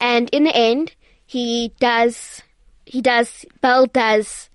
And 0.00 0.30
in 0.30 0.44
the 0.44 0.56
end, 0.56 0.94
he 1.26 1.74
does, 1.78 2.40
he 2.86 3.02
does, 3.02 3.44
Belle 3.60 3.86
does 3.86 4.49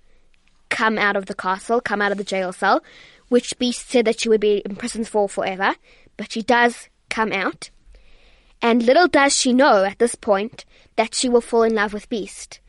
come 0.68 0.98
out 0.98 1.16
of 1.16 1.26
the 1.26 1.34
castle, 1.34 1.80
come 1.80 2.02
out 2.02 2.12
of 2.12 2.18
the 2.18 2.24
jail 2.24 2.52
cell, 2.52 2.82
which 3.28 3.58
Beast 3.58 3.88
said 3.88 4.04
that 4.04 4.20
she 4.20 4.28
would 4.28 4.40
be 4.40 4.62
imprisoned 4.64 5.08
for 5.08 5.28
forever, 5.28 5.74
but 6.16 6.32
she 6.32 6.42
does 6.42 6.88
come 7.08 7.32
out. 7.32 7.70
And 8.62 8.82
little 8.82 9.08
does 9.08 9.34
she 9.34 9.52
know 9.52 9.84
at 9.84 9.98
this 9.98 10.14
point 10.14 10.64
that 10.96 11.14
she 11.14 11.28
will 11.28 11.40
fall 11.40 11.62
in 11.62 11.74
love 11.74 11.92
with 11.92 12.08
Beast. 12.08 12.60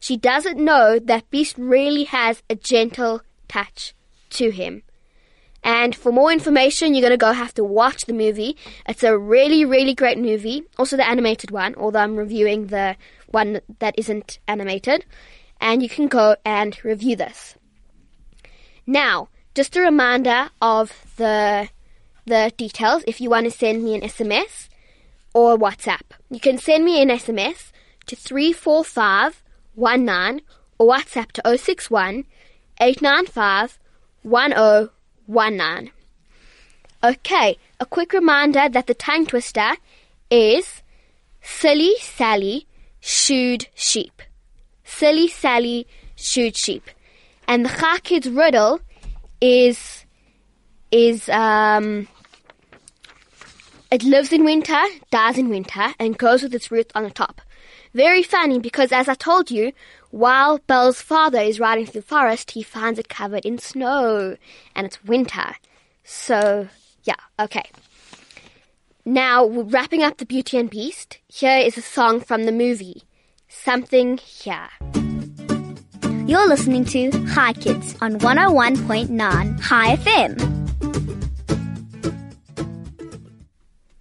She 0.00 0.16
doesn't 0.16 0.62
know 0.62 0.98
that 0.98 1.30
Beast 1.30 1.56
really 1.58 2.04
has 2.04 2.42
a 2.50 2.54
gentle 2.54 3.22
touch 3.48 3.94
to 4.30 4.50
him. 4.50 4.82
And 5.62 5.96
for 5.96 6.12
more 6.12 6.30
information, 6.30 6.94
you're 6.94 7.00
going 7.00 7.10
to 7.10 7.16
go 7.16 7.32
have 7.32 7.54
to 7.54 7.64
watch 7.64 8.04
the 8.04 8.12
movie. 8.12 8.56
It's 8.88 9.02
a 9.02 9.18
really, 9.18 9.64
really 9.64 9.94
great 9.94 10.18
movie. 10.18 10.62
Also 10.78 10.96
the 10.96 11.08
animated 11.08 11.50
one, 11.50 11.74
although 11.74 11.98
I'm 11.98 12.16
reviewing 12.16 12.68
the 12.68 12.96
one 13.28 13.60
that 13.80 13.98
isn't 13.98 14.38
animated. 14.46 15.04
And 15.60 15.82
you 15.82 15.88
can 15.88 16.08
go 16.08 16.36
and 16.44 16.76
review 16.84 17.16
this. 17.16 17.54
Now, 18.86 19.28
just 19.54 19.76
a 19.76 19.80
reminder 19.80 20.50
of 20.60 20.92
the 21.16 21.70
the 22.26 22.52
details 22.56 23.04
if 23.06 23.20
you 23.20 23.30
want 23.30 23.44
to 23.44 23.50
send 23.50 23.84
me 23.84 23.94
an 23.94 24.02
SMS 24.02 24.68
or 25.32 25.56
WhatsApp. 25.56 26.02
You 26.30 26.40
can 26.40 26.58
send 26.58 26.84
me 26.84 27.00
an 27.00 27.08
SMS 27.08 27.70
to 28.06 28.16
34519 28.16 30.42
or 30.78 30.92
WhatsApp 30.92 31.32
to 31.32 31.56
061 31.56 32.24
895 32.80 33.78
1019. 34.22 35.90
Okay, 37.04 37.58
a 37.78 37.86
quick 37.86 38.12
reminder 38.12 38.68
that 38.68 38.86
the 38.86 38.94
tongue 38.94 39.26
twister 39.26 39.76
is 40.30 40.82
Silly 41.40 41.94
Sally 42.00 42.66
shooed 43.00 43.68
sheep. 43.74 44.22
Silly 44.86 45.28
Sally 45.28 45.86
shooed 46.14 46.56
sheep. 46.56 46.88
And 47.46 47.64
the 47.64 47.68
Chai 47.68 47.98
Kids 47.98 48.28
riddle 48.28 48.80
is 49.40 50.04
is 50.90 51.28
um 51.28 52.08
it 53.90 54.02
lives 54.02 54.32
in 54.32 54.44
winter, 54.44 54.82
dies 55.10 55.38
in 55.38 55.48
winter, 55.48 55.94
and 55.98 56.18
goes 56.18 56.42
with 56.42 56.54
its 56.54 56.70
roots 56.70 56.92
on 56.94 57.04
the 57.04 57.10
top. 57.10 57.40
Very 57.94 58.22
funny 58.22 58.58
because, 58.58 58.90
as 58.92 59.08
I 59.08 59.14
told 59.14 59.50
you, 59.50 59.72
while 60.10 60.58
Belle's 60.66 61.00
father 61.00 61.38
is 61.40 61.60
riding 61.60 61.86
through 61.86 62.00
the 62.00 62.06
forest, 62.06 62.50
he 62.50 62.62
finds 62.62 62.98
it 62.98 63.08
covered 63.08 63.46
in 63.46 63.58
snow, 63.58 64.36
and 64.74 64.86
it's 64.86 65.04
winter. 65.04 65.54
So, 66.04 66.68
yeah, 67.04 67.14
okay. 67.38 67.70
Now, 69.04 69.46
wrapping 69.46 70.02
up 70.02 70.18
the 70.18 70.26
Beauty 70.26 70.58
and 70.58 70.68
Beast, 70.68 71.18
here 71.28 71.58
is 71.58 71.78
a 71.78 71.82
song 71.82 72.20
from 72.20 72.44
the 72.44 72.52
movie, 72.52 73.04
Something 73.48 74.18
Here. 74.18 74.68
You're 76.26 76.48
listening 76.48 76.84
to 76.86 77.10
Hi 77.28 77.52
Kids 77.52 77.96
on 78.00 78.18
101.9 78.18 79.62
Chai 79.62 79.96
FM. 79.96 80.52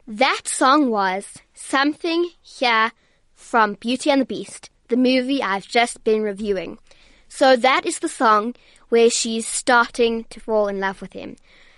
That 0.08 0.42
song 0.48 0.90
was 0.90 1.28
Something 1.54 2.32
Here 2.42 2.92
from 3.36 3.75
Beauty 3.75 4.10
and 4.10 4.22
the 4.22 4.25
Beast, 4.25 4.72
the 4.88 4.98
movie 4.98 5.44
I've 5.44 5.68
just 5.68 6.04
been 6.04 6.24
reviewing. 6.24 6.80
So 7.28 7.56
that 7.56 7.86
is 7.86 8.00
the 8.00 8.10
song 8.10 8.56
where 8.90 9.12
she's 9.12 9.48
starting 9.48 10.24
to 10.32 10.40
fall 10.40 10.68
in 10.68 10.80
love 10.80 11.02
with 11.02 11.14
him. 11.14 11.36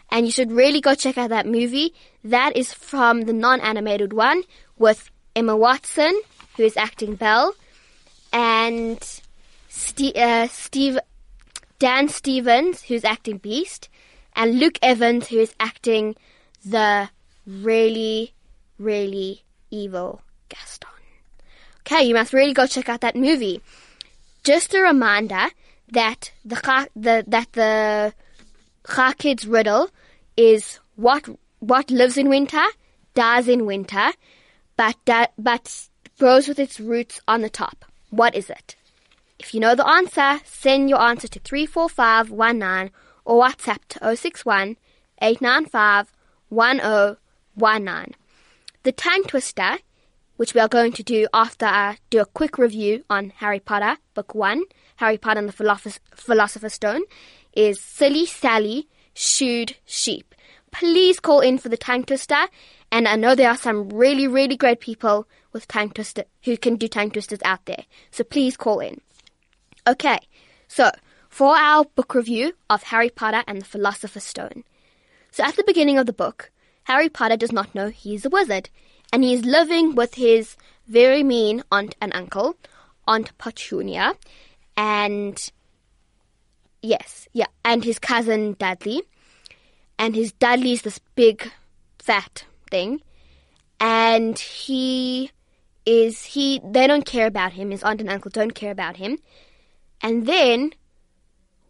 And 0.10 0.26
you 0.26 0.32
should 0.32 0.54
really 0.54 0.80
go 0.80 0.96
check 0.96 1.18
out 1.18 1.32
that 1.32 1.46
movie. 1.46 1.94
That 2.24 2.56
is 2.56 2.74
from 2.74 3.22
the 3.22 3.34
non-animated 3.34 4.14
one 4.14 4.44
with 4.78 5.12
Emma 5.36 5.58
Watson, 5.58 6.22
who 6.58 6.64
is 6.64 6.76
acting 6.76 7.16
Belle, 7.16 7.54
and 8.34 9.22
Steve, 9.70 10.16
uh, 10.16 10.48
Steve 10.48 11.00
Dan 11.80 12.10
Stevens, 12.10 12.84
who's 12.84 13.06
acting 13.06 13.38
Beast, 13.38 13.90
and 14.36 14.60
Luke 14.60 14.80
Evans, 14.82 15.28
who 15.28 15.38
is 15.38 15.54
acting 15.60 16.16
the 16.66 17.10
really, 17.46 18.34
really 18.78 19.44
evil 19.72 20.22
Gaston. 20.50 20.90
Okay, 21.82 22.04
you 22.04 22.14
must 22.14 22.34
really 22.34 22.54
go 22.54 22.68
check 22.68 22.90
out 22.90 23.02
that 23.02 23.16
movie. 23.16 23.62
Just 24.44 24.74
a 24.74 24.82
reminder 24.82 25.48
that 25.92 26.32
the 26.44 26.56
the 26.96 27.24
that 27.28 27.54
the 27.54 28.14
Chai 28.94 29.14
Kids 29.14 29.48
riddle 29.48 29.90
is 30.36 30.80
what 30.96 31.28
what 31.60 31.92
lives 31.92 32.18
in 32.18 32.30
winter 32.30 32.66
dies 33.14 33.48
in 33.48 33.66
winter, 33.66 34.12
but 34.76 34.96
that 35.06 35.34
but 35.38 35.88
grows 36.18 36.48
with 36.48 36.60
its 36.60 36.80
roots 36.80 37.22
on 37.28 37.42
the 37.42 37.50
top. 37.50 37.86
What 38.10 38.36
is 38.36 38.50
it? 38.50 38.76
If 39.40 39.54
you 39.54 39.60
know 39.60 39.76
the 39.76 39.88
answer, 39.88 40.40
send 40.46 40.90
your 40.90 41.02
answer 41.02 41.28
to 41.28 41.40
34519 41.40 42.92
or 43.26 43.44
WhatsApp 43.44 43.80
to 43.90 44.16
061 44.16 44.78
895 45.22 46.12
1019. 46.50 48.16
The 48.84 48.92
tongue 48.92 49.24
twister, 49.24 49.78
which 50.38 50.54
we 50.54 50.62
are 50.62 50.68
going 50.68 50.94
to 50.94 51.04
do 51.04 51.28
after 51.34 51.66
I 51.66 51.98
do 52.10 52.22
a 52.22 52.26
quick 52.26 52.58
review 52.58 53.04
on 53.10 53.34
Harry 53.38 53.60
Potter, 53.60 53.98
Book 54.14 54.34
1, 54.34 54.64
Harry 54.98 55.18
Potter 55.18 55.40
and 55.40 55.50
the 55.50 56.00
Philosopher's 56.16 56.74
Stone, 56.74 57.02
is 57.54 57.80
Silly 57.80 58.26
Sally 58.26 58.88
Shooed 59.14 59.76
Sheep. 59.86 60.34
Please 60.72 61.20
call 61.20 61.42
in 61.42 61.58
for 61.58 61.70
the 61.70 61.78
tongue 61.78 62.04
twister, 62.04 62.48
and 62.92 63.08
I 63.08 63.16
know 63.16 63.36
there 63.36 63.50
are 63.50 63.58
some 63.58 63.90
really, 63.90 64.28
really 64.28 64.56
great 64.56 64.80
people 64.80 65.28
with 65.58 65.68
tongue 65.68 65.90
twister 65.90 66.26
who 66.44 66.56
can 66.56 66.76
do 66.76 66.88
tongue 66.88 67.10
twisters 67.10 67.40
out 67.44 67.66
there. 67.66 67.86
So 68.12 68.24
please 68.24 68.56
call 68.56 68.80
in. 68.80 69.02
Okay, 69.88 70.20
so 70.68 70.92
for 71.30 71.56
our 71.56 71.84
book 71.84 72.14
review 72.14 72.54
of 72.70 72.84
Harry 72.84 73.10
Potter 73.10 73.44
and 73.48 73.60
the 73.60 73.66
Philosopher's 73.66 74.24
Stone. 74.24 74.64
So 75.32 75.44
at 75.44 75.56
the 75.56 75.64
beginning 75.66 75.98
of 75.98 76.06
the 76.06 76.14
book, 76.14 76.52
Harry 76.84 77.10
Potter 77.10 77.38
does 77.38 77.52
not 77.52 77.74
know 77.74 77.90
he's 77.90 78.24
a 78.24 78.30
wizard, 78.30 78.70
and 79.12 79.24
he 79.24 79.34
is 79.34 79.46
living 79.46 79.96
with 79.96 80.14
his 80.14 80.56
very 80.88 81.24
mean 81.24 81.64
aunt 81.72 81.96
and 82.00 82.14
uncle, 82.14 82.56
Aunt 83.08 83.36
Petunia, 83.40 84.14
and 84.76 85.52
yes, 86.84 87.28
yeah, 87.34 87.48
and 87.66 87.84
his 87.84 87.98
cousin 87.98 88.56
Dudley, 88.60 89.02
and 89.98 90.16
his 90.16 90.32
Dudley's 90.34 90.84
this 90.84 91.00
big, 91.16 91.52
fat 91.98 92.46
thing, 92.70 93.02
and 93.80 94.38
he 94.38 95.32
is 95.88 96.26
he 96.26 96.60
they 96.64 96.86
don't 96.86 97.06
care 97.06 97.28
about 97.28 97.54
him. 97.54 97.72
His 97.72 97.82
aunt 97.82 98.02
and 98.02 98.10
uncle 98.10 98.30
don't 98.30 98.54
care 98.54 98.72
about 98.72 98.98
him, 98.98 99.18
and 100.02 100.28
then 100.28 100.74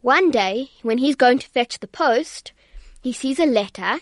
one 0.02 0.32
day 0.32 0.72
when 0.82 0.98
he's 0.98 1.16
going 1.16 1.38
to 1.40 1.50
fetch 1.50 1.80
the 1.80 1.88
post, 1.88 2.52
he 3.02 3.14
sees 3.14 3.40
a 3.40 3.46
letter 3.46 4.00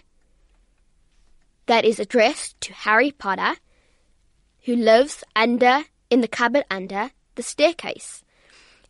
that 1.66 1.84
is 1.84 2.00
addressed 2.00 2.60
to 2.62 2.74
Harry 2.74 3.12
Potter, 3.12 3.56
who 4.64 4.76
lives 4.76 5.24
under 5.36 5.84
in 6.10 6.22
the 6.22 6.28
cupboard 6.28 6.64
under 6.72 7.12
the 7.36 7.44
staircase. 7.44 8.24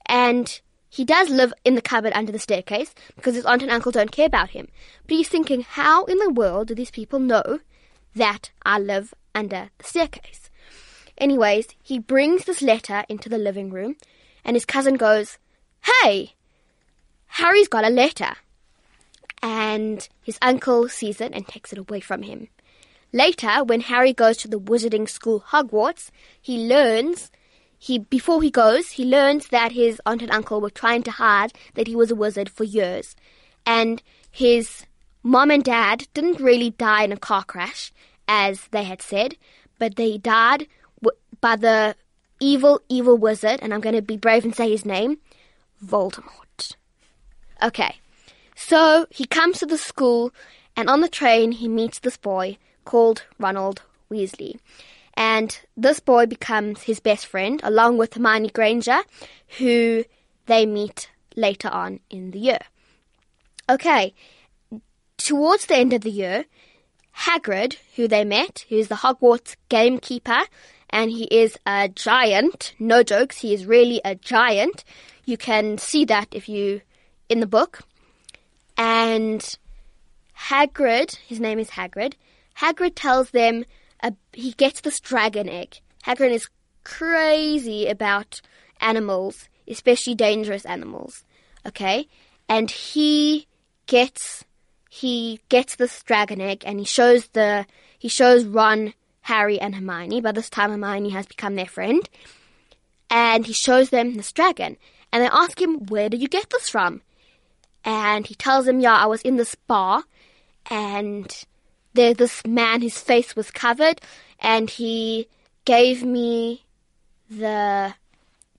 And 0.05 0.61
he 0.89 1.03
does 1.03 1.29
live 1.29 1.53
in 1.63 1.75
the 1.75 1.81
cupboard 1.81 2.13
under 2.13 2.31
the 2.31 2.39
staircase 2.39 2.93
because 3.15 3.35
his 3.35 3.45
aunt 3.45 3.63
and 3.63 3.71
uncle 3.71 3.91
don't 3.91 4.11
care 4.11 4.27
about 4.27 4.51
him. 4.51 4.67
But 5.07 5.17
he's 5.17 5.29
thinking, 5.29 5.61
how 5.61 6.05
in 6.05 6.19
the 6.19 6.29
world 6.29 6.67
do 6.67 6.75
these 6.75 6.91
people 6.91 7.19
know 7.19 7.59
that 8.15 8.51
I 8.63 8.77
live 8.77 9.13
under 9.33 9.71
the 9.77 9.83
staircase? 9.83 10.44
Anyways, 11.17 11.67
he 11.81 11.99
brings 11.99 12.45
this 12.45 12.61
letter 12.61 13.05
into 13.07 13.29
the 13.29 13.37
living 13.37 13.69
room, 13.69 13.95
and 14.43 14.55
his 14.55 14.65
cousin 14.65 14.95
goes, 14.95 15.37
Hey, 15.81 16.33
Harry's 17.27 17.67
got 17.67 17.85
a 17.85 17.89
letter. 17.89 18.35
And 19.41 20.07
his 20.21 20.37
uncle 20.41 20.89
sees 20.89 21.21
it 21.21 21.33
and 21.33 21.47
takes 21.47 21.71
it 21.71 21.79
away 21.79 21.99
from 21.99 22.23
him. 22.23 22.49
Later, 23.13 23.63
when 23.63 23.81
Harry 23.81 24.13
goes 24.13 24.37
to 24.37 24.47
the 24.47 24.59
wizarding 24.59 25.07
school 25.07 25.43
Hogwarts, 25.51 26.09
he 26.41 26.67
learns 26.67 27.31
he 27.77 27.99
before 27.99 28.41
he 28.41 28.49
goes, 28.49 28.91
he 28.91 29.05
learns 29.05 29.49
that 29.49 29.73
his 29.73 30.01
aunt 30.05 30.21
and 30.21 30.31
uncle 30.31 30.59
were 30.59 30.69
trying 30.69 31.03
to 31.03 31.11
hide 31.11 31.53
that 31.75 31.87
he 31.87 31.95
was 31.95 32.09
a 32.09 32.15
wizard 32.15 32.49
for 32.49 32.63
years. 32.63 33.15
And 33.65 34.01
his 34.31 34.85
mom 35.21 35.51
and 35.51 35.63
dad 35.63 36.07
didn't 36.13 36.39
really 36.39 36.71
die 36.71 37.03
in 37.03 37.11
a 37.11 37.17
car 37.17 37.43
crash 37.43 37.91
as 38.27 38.67
they 38.71 38.83
had 38.83 39.01
said, 39.01 39.37
but 39.77 39.97
they 39.97 40.17
died 40.17 40.67
by 41.45 41.55
the 41.55 41.95
evil 42.39 42.81
evil 42.89 43.15
wizard, 43.15 43.59
and 43.61 43.71
I'm 43.71 43.79
going 43.79 43.93
to 43.95 44.01
be 44.01 44.17
brave 44.17 44.43
and 44.45 44.55
say 44.55 44.67
his 44.71 44.83
name, 44.83 45.19
Voldemort. 45.93 46.75
Okay. 47.61 47.97
So, 48.55 49.05
he 49.11 49.25
comes 49.25 49.59
to 49.59 49.67
the 49.67 49.77
school 49.77 50.33
and 50.75 50.89
on 50.89 51.01
the 51.01 51.17
train 51.21 51.51
he 51.51 51.67
meets 51.67 51.99
this 51.99 52.17
boy 52.17 52.57
called 52.83 53.25
Ronald 53.37 53.83
Weasley. 54.11 54.57
And 55.13 55.55
this 55.77 55.99
boy 55.99 56.25
becomes 56.25 56.81
his 56.81 56.99
best 56.99 57.27
friend, 57.27 57.61
along 57.63 57.99
with 57.99 58.15
Hermione 58.15 58.49
Granger, 58.49 59.01
who 59.59 60.03
they 60.47 60.65
meet 60.65 61.11
later 61.35 61.69
on 61.69 61.99
in 62.09 62.31
the 62.31 62.39
year. 62.39 62.63
Okay, 63.69 64.15
towards 65.17 65.67
the 65.67 65.77
end 65.77 65.93
of 65.93 66.01
the 66.01 66.17
year, 66.23 66.45
Hagrid, 67.25 67.77
who 67.95 68.07
they 68.07 68.25
met, 68.25 68.65
who's 68.69 68.87
the 68.87 69.01
Hogwarts 69.03 69.55
gamekeeper, 69.69 70.41
and 70.95 71.11
he 71.11 71.25
is 71.25 71.59
a 71.67 71.89
giant. 71.89 72.73
No 72.79 73.03
jokes, 73.03 73.39
he 73.39 73.53
is 73.53 73.65
really 73.65 73.99
a 74.05 74.15
giant. 74.15 74.85
You 75.25 75.35
can 75.35 75.77
see 75.77 76.05
that 76.05 76.27
if 76.31 76.47
you 76.47 76.79
in 77.27 77.41
the 77.41 77.45
book. 77.45 77.81
And 78.77 79.41
Hagrid, 80.47 81.17
his 81.17 81.41
name 81.41 81.59
is 81.59 81.71
Hagrid, 81.71 82.13
Hagrid 82.59 82.93
tells 82.95 83.31
them 83.31 83.65
uh, 84.01 84.11
he 84.31 84.53
gets 84.53 84.79
this 84.79 85.01
dragon 85.01 85.49
egg. 85.49 85.81
Hagrid 86.05 86.31
is 86.31 86.47
crazy 86.85 87.87
about 87.87 88.39
animals, 88.79 89.49
especially 89.67 90.15
dangerous 90.15 90.65
animals. 90.65 91.25
Okay? 91.65 92.07
And 92.47 92.71
he 92.71 93.47
gets 93.87 94.45
he 94.89 95.41
gets 95.49 95.75
this 95.75 96.01
dragon 96.03 96.39
egg 96.39 96.63
and 96.65 96.79
he 96.79 96.85
shows 96.85 97.27
the 97.33 97.65
he 97.99 98.07
shows 98.07 98.45
Ron, 98.45 98.93
Harry, 99.25 99.59
and 99.59 99.75
Hermione. 99.75 100.21
By 100.21 100.31
this 100.31 100.49
time, 100.49 100.71
Hermione 100.71 101.09
has 101.09 101.25
become 101.25 101.55
their 101.55 101.65
friend, 101.65 102.07
and 103.09 103.45
he 103.45 103.53
shows 103.53 103.89
them 103.89 104.13
this 104.13 104.31
dragon. 104.31 104.77
And 105.11 105.23
they 105.23 105.29
ask 105.29 105.59
him, 105.61 105.85
"Where 105.87 106.09
did 106.09 106.21
you 106.21 106.27
get 106.27 106.49
this 106.49 106.69
from?" 106.69 107.01
And 107.83 108.27
he 108.27 108.35
tells 108.35 108.65
them, 108.65 108.79
"Yeah, 108.79 108.95
I 108.95 109.07
was 109.07 109.21
in 109.21 109.37
this 109.37 109.55
bar, 109.55 110.03
and 110.69 111.45
there's 111.93 112.17
this 112.17 112.45
man. 112.45 112.81
His 112.81 112.99
face 112.99 113.35
was 113.35 113.49
covered, 113.51 113.99
and 114.39 114.69
he 114.69 115.27
gave 115.65 116.03
me 116.03 116.65
the 117.29 117.95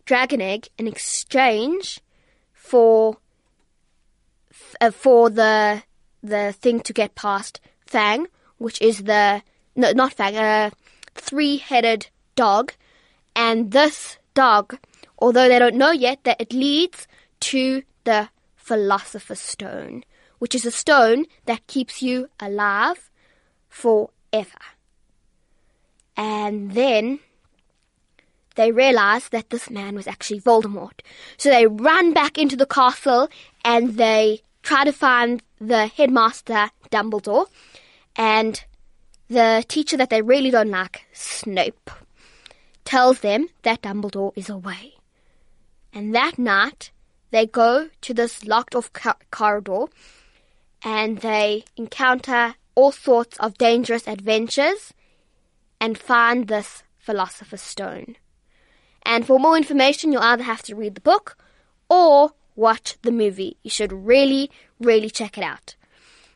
dragon 0.05 0.41
egg 0.41 0.69
in 0.79 0.89
exchange 0.89 2.01
for 2.53 3.19
uh, 4.81 4.91
for 4.91 5.31
the 5.31 5.85
the 6.23 6.53
thing 6.53 6.81
to 6.81 6.93
get 6.93 7.15
past 7.15 7.61
Fang, 7.87 8.27
which 8.59 8.83
is 8.83 9.05
the 9.05 9.43
no, 9.77 9.93
not 9.93 10.15
Fang, 10.15 10.37
a 10.37 10.41
uh, 10.41 10.71
three-headed 11.15 12.09
dog, 12.35 12.73
and 13.35 13.73
this 13.73 14.19
dog, 14.35 14.79
although 15.19 15.49
they 15.49 15.59
don't 15.59 15.77
know 15.77 15.91
yet, 15.91 16.25
that 16.25 16.41
it 16.41 16.53
leads 16.53 17.07
to 17.41 17.83
the 18.05 18.29
Philosopher's 18.57 19.41
Stone, 19.41 20.05
which 20.39 20.55
is 20.55 20.65
a 20.65 20.71
stone 20.71 21.27
that 21.45 21.67
keeps 21.67 22.03
you 22.03 22.29
alive 22.41 23.11
forever. 23.69 24.65
And 26.17 26.73
then 26.73 27.21
they 28.57 28.73
realize 28.73 29.29
that 29.29 29.51
this 29.51 29.71
man 29.71 29.95
was 29.95 30.07
actually 30.07 30.41
Voldemort. 30.41 31.01
So 31.37 31.51
they 31.51 31.67
run 31.67 32.13
back 32.13 32.39
into 32.39 32.57
the 32.57 32.67
castle 32.67 33.29
and 33.65 33.97
they 33.97 34.41
try 34.63 34.85
to 34.85 34.93
find 34.93 35.43
the 35.61 35.87
headmaster, 35.87 36.71
Dumbledore, 36.91 37.47
and 38.17 38.65
the 39.29 39.65
teacher 39.67 39.97
that 39.97 40.11
they 40.11 40.23
really 40.23 40.51
don't 40.51 40.71
like, 40.71 41.07
Snape, 41.13 41.91
tells 42.85 43.21
them 43.21 43.49
that 43.63 43.83
Dumbledore 43.83 44.33
is 44.37 44.49
away. 44.49 44.95
And 45.93 46.15
that 46.15 46.39
night, 46.39 46.91
they 47.31 47.47
go 47.47 47.89
to 48.03 48.15
this 48.15 48.45
locked 48.47 48.75
off 48.75 48.91
corridor 49.31 49.87
and 50.83 51.19
they 51.19 51.65
encounter 51.77 52.55
all 52.75 52.93
sorts 52.93 53.37
of 53.39 53.59
dangerous 53.59 54.07
adventures 54.07 54.93
and 55.81 55.99
find 55.99 56.47
this 56.47 56.83
Philosopher's 56.99 57.63
Stone. 57.63 58.17
And 59.03 59.27
for 59.27 59.39
more 59.39 59.57
information, 59.57 60.13
you'll 60.13 60.23
either 60.23 60.43
have 60.43 60.63
to 60.65 60.75
read 60.75 60.95
the 60.95 61.01
book 61.01 61.37
or 61.89 62.33
watch 62.55 62.97
the 63.03 63.13
movie. 63.13 63.57
You 63.63 63.71
should 63.71 63.93
really, 63.93 64.51
really 64.81 65.11
check 65.11 65.39
it 65.39 65.45
out. 65.45 65.77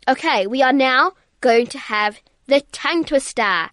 Okay, 0.08 0.46
we 0.46 0.62
are 0.62 0.72
now 0.72 1.12
going 1.40 1.66
to 1.68 1.78
have 1.78 2.20
the 2.50 2.60
tongue 2.72 3.04
twister. 3.04 3.70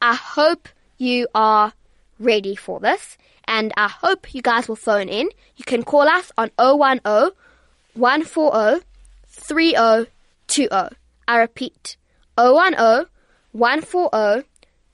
I 0.00 0.14
hope 0.14 0.68
you 0.98 1.26
are 1.34 1.72
ready 2.20 2.54
for 2.54 2.78
this, 2.78 3.16
and 3.46 3.72
I 3.76 3.88
hope 3.88 4.34
you 4.34 4.42
guys 4.42 4.68
will 4.68 4.76
phone 4.76 5.08
in. 5.08 5.30
You 5.56 5.64
can 5.64 5.82
call 5.82 6.06
us 6.06 6.30
on 6.36 6.50
010 6.58 7.00
140 7.94 8.84
3020. 9.26 10.96
I 11.26 11.38
repeat, 11.38 11.96
010 12.36 13.06
140 13.52 14.46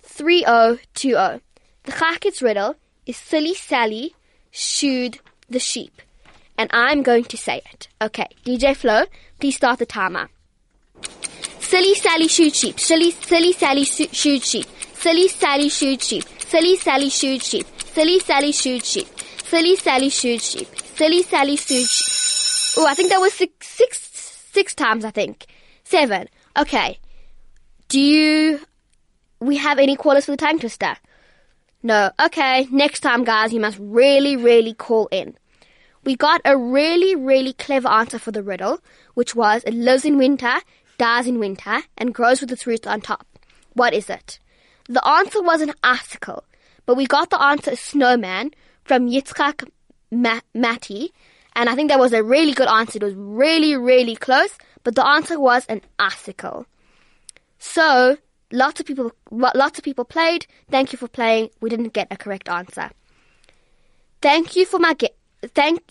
3020. 0.03 1.41
The 1.83 1.93
Chai 1.93 2.17
Kids 2.19 2.41
riddle 2.41 2.77
is 3.05 3.17
Silly 3.17 3.55
Sally 3.55 4.15
shooed 4.53 5.19
the 5.51 5.59
sheep. 5.59 6.01
And 6.57 6.71
I'm 6.73 7.03
going 7.03 7.25
to 7.25 7.37
say 7.37 7.63
it. 7.73 7.89
Okay, 8.01 8.29
DJ 8.45 8.77
Flo, 8.77 9.07
please 9.41 9.57
start 9.57 9.81
the 9.81 9.87
timer. 9.87 10.31
Silly 11.65 11.95
Sally 11.95 12.29
shooed 12.29 12.55
sheep. 12.55 12.79
Silly, 12.79 13.11
silly 13.11 13.53
Sally 13.53 13.85
shooed 13.85 14.43
sheep. 14.45 14.67
Silly 14.95 15.29
Sally 15.29 15.69
shooed 15.69 16.03
sheep. 16.03 16.25
Silly 16.39 16.77
Sally 16.77 17.09
shooed 17.09 17.43
sheep. 17.43 17.65
Silly 17.95 18.19
Sally 18.19 18.53
shooed 18.53 18.85
sheep. 18.85 19.07
Silly 19.45 19.77
Sally 19.77 20.09
shooed 20.11 20.43
sheep. 20.43 20.69
Silly 20.95 21.23
Sally 21.23 21.57
shooed 21.57 21.89
sheep. 21.89 22.77
Oh, 22.77 22.87
I 22.87 22.95
think 22.95 23.11
that 23.11 23.21
was 23.21 23.33
six, 23.33 23.67
six, 23.67 23.99
six 24.53 24.75
times, 24.75 25.05
I 25.05 25.11
think. 25.11 25.47
Seven. 25.85 26.29
Okay. 26.57 26.99
Do 27.89 28.01
you, 28.01 28.61
we 29.41 29.57
have 29.57 29.79
any 29.79 29.97
callers 29.97 30.27
for 30.27 30.33
the 30.33 30.37
tongue 30.37 30.59
twister? 30.59 30.97
No. 31.83 32.11
Okay, 32.21 32.67
next 32.71 33.01
time, 33.01 33.25
guys, 33.25 33.53
you 33.53 33.61
must 33.61 33.79
really, 33.81 34.37
really 34.37 34.75
call 34.75 35.09
in. 35.11 35.37
We 36.05 36.17
got 36.17 36.41
a 36.45 36.57
really, 36.57 37.17
really 37.17 37.55
clever 37.55 37.89
answer 37.89 38.19
for 38.19 38.33
the 38.33 38.43
riddle, 38.43 38.81
which 39.15 39.35
was 39.35 39.65
it 39.65 39.75
lives 39.75 40.05
in 40.05 40.19
winter, 40.19 40.57
dies 40.99 41.27
in 41.27 41.39
winter, 41.39 41.83
and 41.97 42.15
grows 42.15 42.41
with 42.41 42.53
its 42.53 42.67
roots 42.67 42.87
on 42.87 43.01
top. 43.01 43.27
What 43.75 43.95
is 43.95 44.09
it? 44.11 44.39
The 44.89 45.07
answer 45.07 45.43
was 45.43 45.61
an 45.61 45.73
icicle, 45.83 46.45
but 46.87 46.97
we 46.97 47.07
got 47.07 47.31
the 47.31 47.43
answer 47.43 47.77
snowman 47.77 48.53
from 48.85 49.09
Yitzhak 49.09 49.69
Mati, 50.11 51.13
and 51.57 51.69
I 51.69 51.75
think 51.75 51.89
that 51.91 51.99
was 51.99 52.13
a 52.13 52.23
really 52.23 52.53
good 52.53 52.69
answer. 52.69 52.99
It 52.99 53.03
was 53.03 53.15
really, 53.15 53.77
really 53.77 54.17
close, 54.17 54.57
but 54.83 54.95
the 54.95 55.07
answer 55.07 55.41
was 55.41 55.65
an 55.67 55.81
icicle. 55.99 56.67
So, 57.59 58.19
Lots 58.55 58.79
of 58.79 58.87
people, 58.87 59.11
lots 59.33 59.79
of 59.79 59.85
people 59.85 60.05
played. 60.05 60.47
Thank 60.71 60.93
you 60.93 60.99
for 60.99 61.09
playing. 61.09 61.51
We 61.61 61.71
didn't 61.71 61.93
get 61.93 62.07
a 62.13 62.17
correct 62.17 62.49
answer. 62.49 62.91
Thank 64.23 64.55
you 64.55 64.65
for 64.65 64.79
my 64.79 64.95
thank 65.55 65.83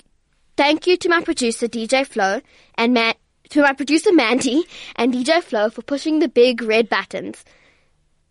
thank 0.55 0.87
you 0.87 0.95
to 0.95 1.09
my 1.09 1.21
producer 1.21 1.67
DJ 1.67 2.07
Flo 2.07 2.39
and 2.75 2.93
Ma- 2.93 3.13
to 3.49 3.62
my 3.62 3.73
producer 3.73 4.12
Mandy 4.13 4.63
and 4.95 5.13
DJ 5.13 5.41
Flo 5.43 5.69
for 5.69 5.82
pushing 5.82 6.19
the 6.19 6.27
big 6.27 6.62
red 6.62 6.89
buttons. 6.89 7.43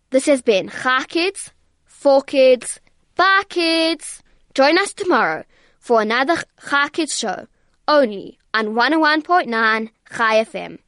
This 0.09 0.25
has 0.25 0.41
been 0.41 0.69
Chai 0.69 1.05
Kids, 1.05 1.51
For 1.85 2.21
Kids, 2.21 2.79
Bye 3.15 3.43
Kids. 3.49 4.21
Join 4.53 4.77
us 4.77 4.93
tomorrow 4.93 5.43
for 5.79 6.01
another 6.01 6.37
Chai 6.69 6.89
Kids 6.89 7.17
show 7.17 7.47
only 7.87 8.37
on 8.53 8.67
101.9 8.75 9.89
Chai 10.15 10.43
FM. 10.43 10.79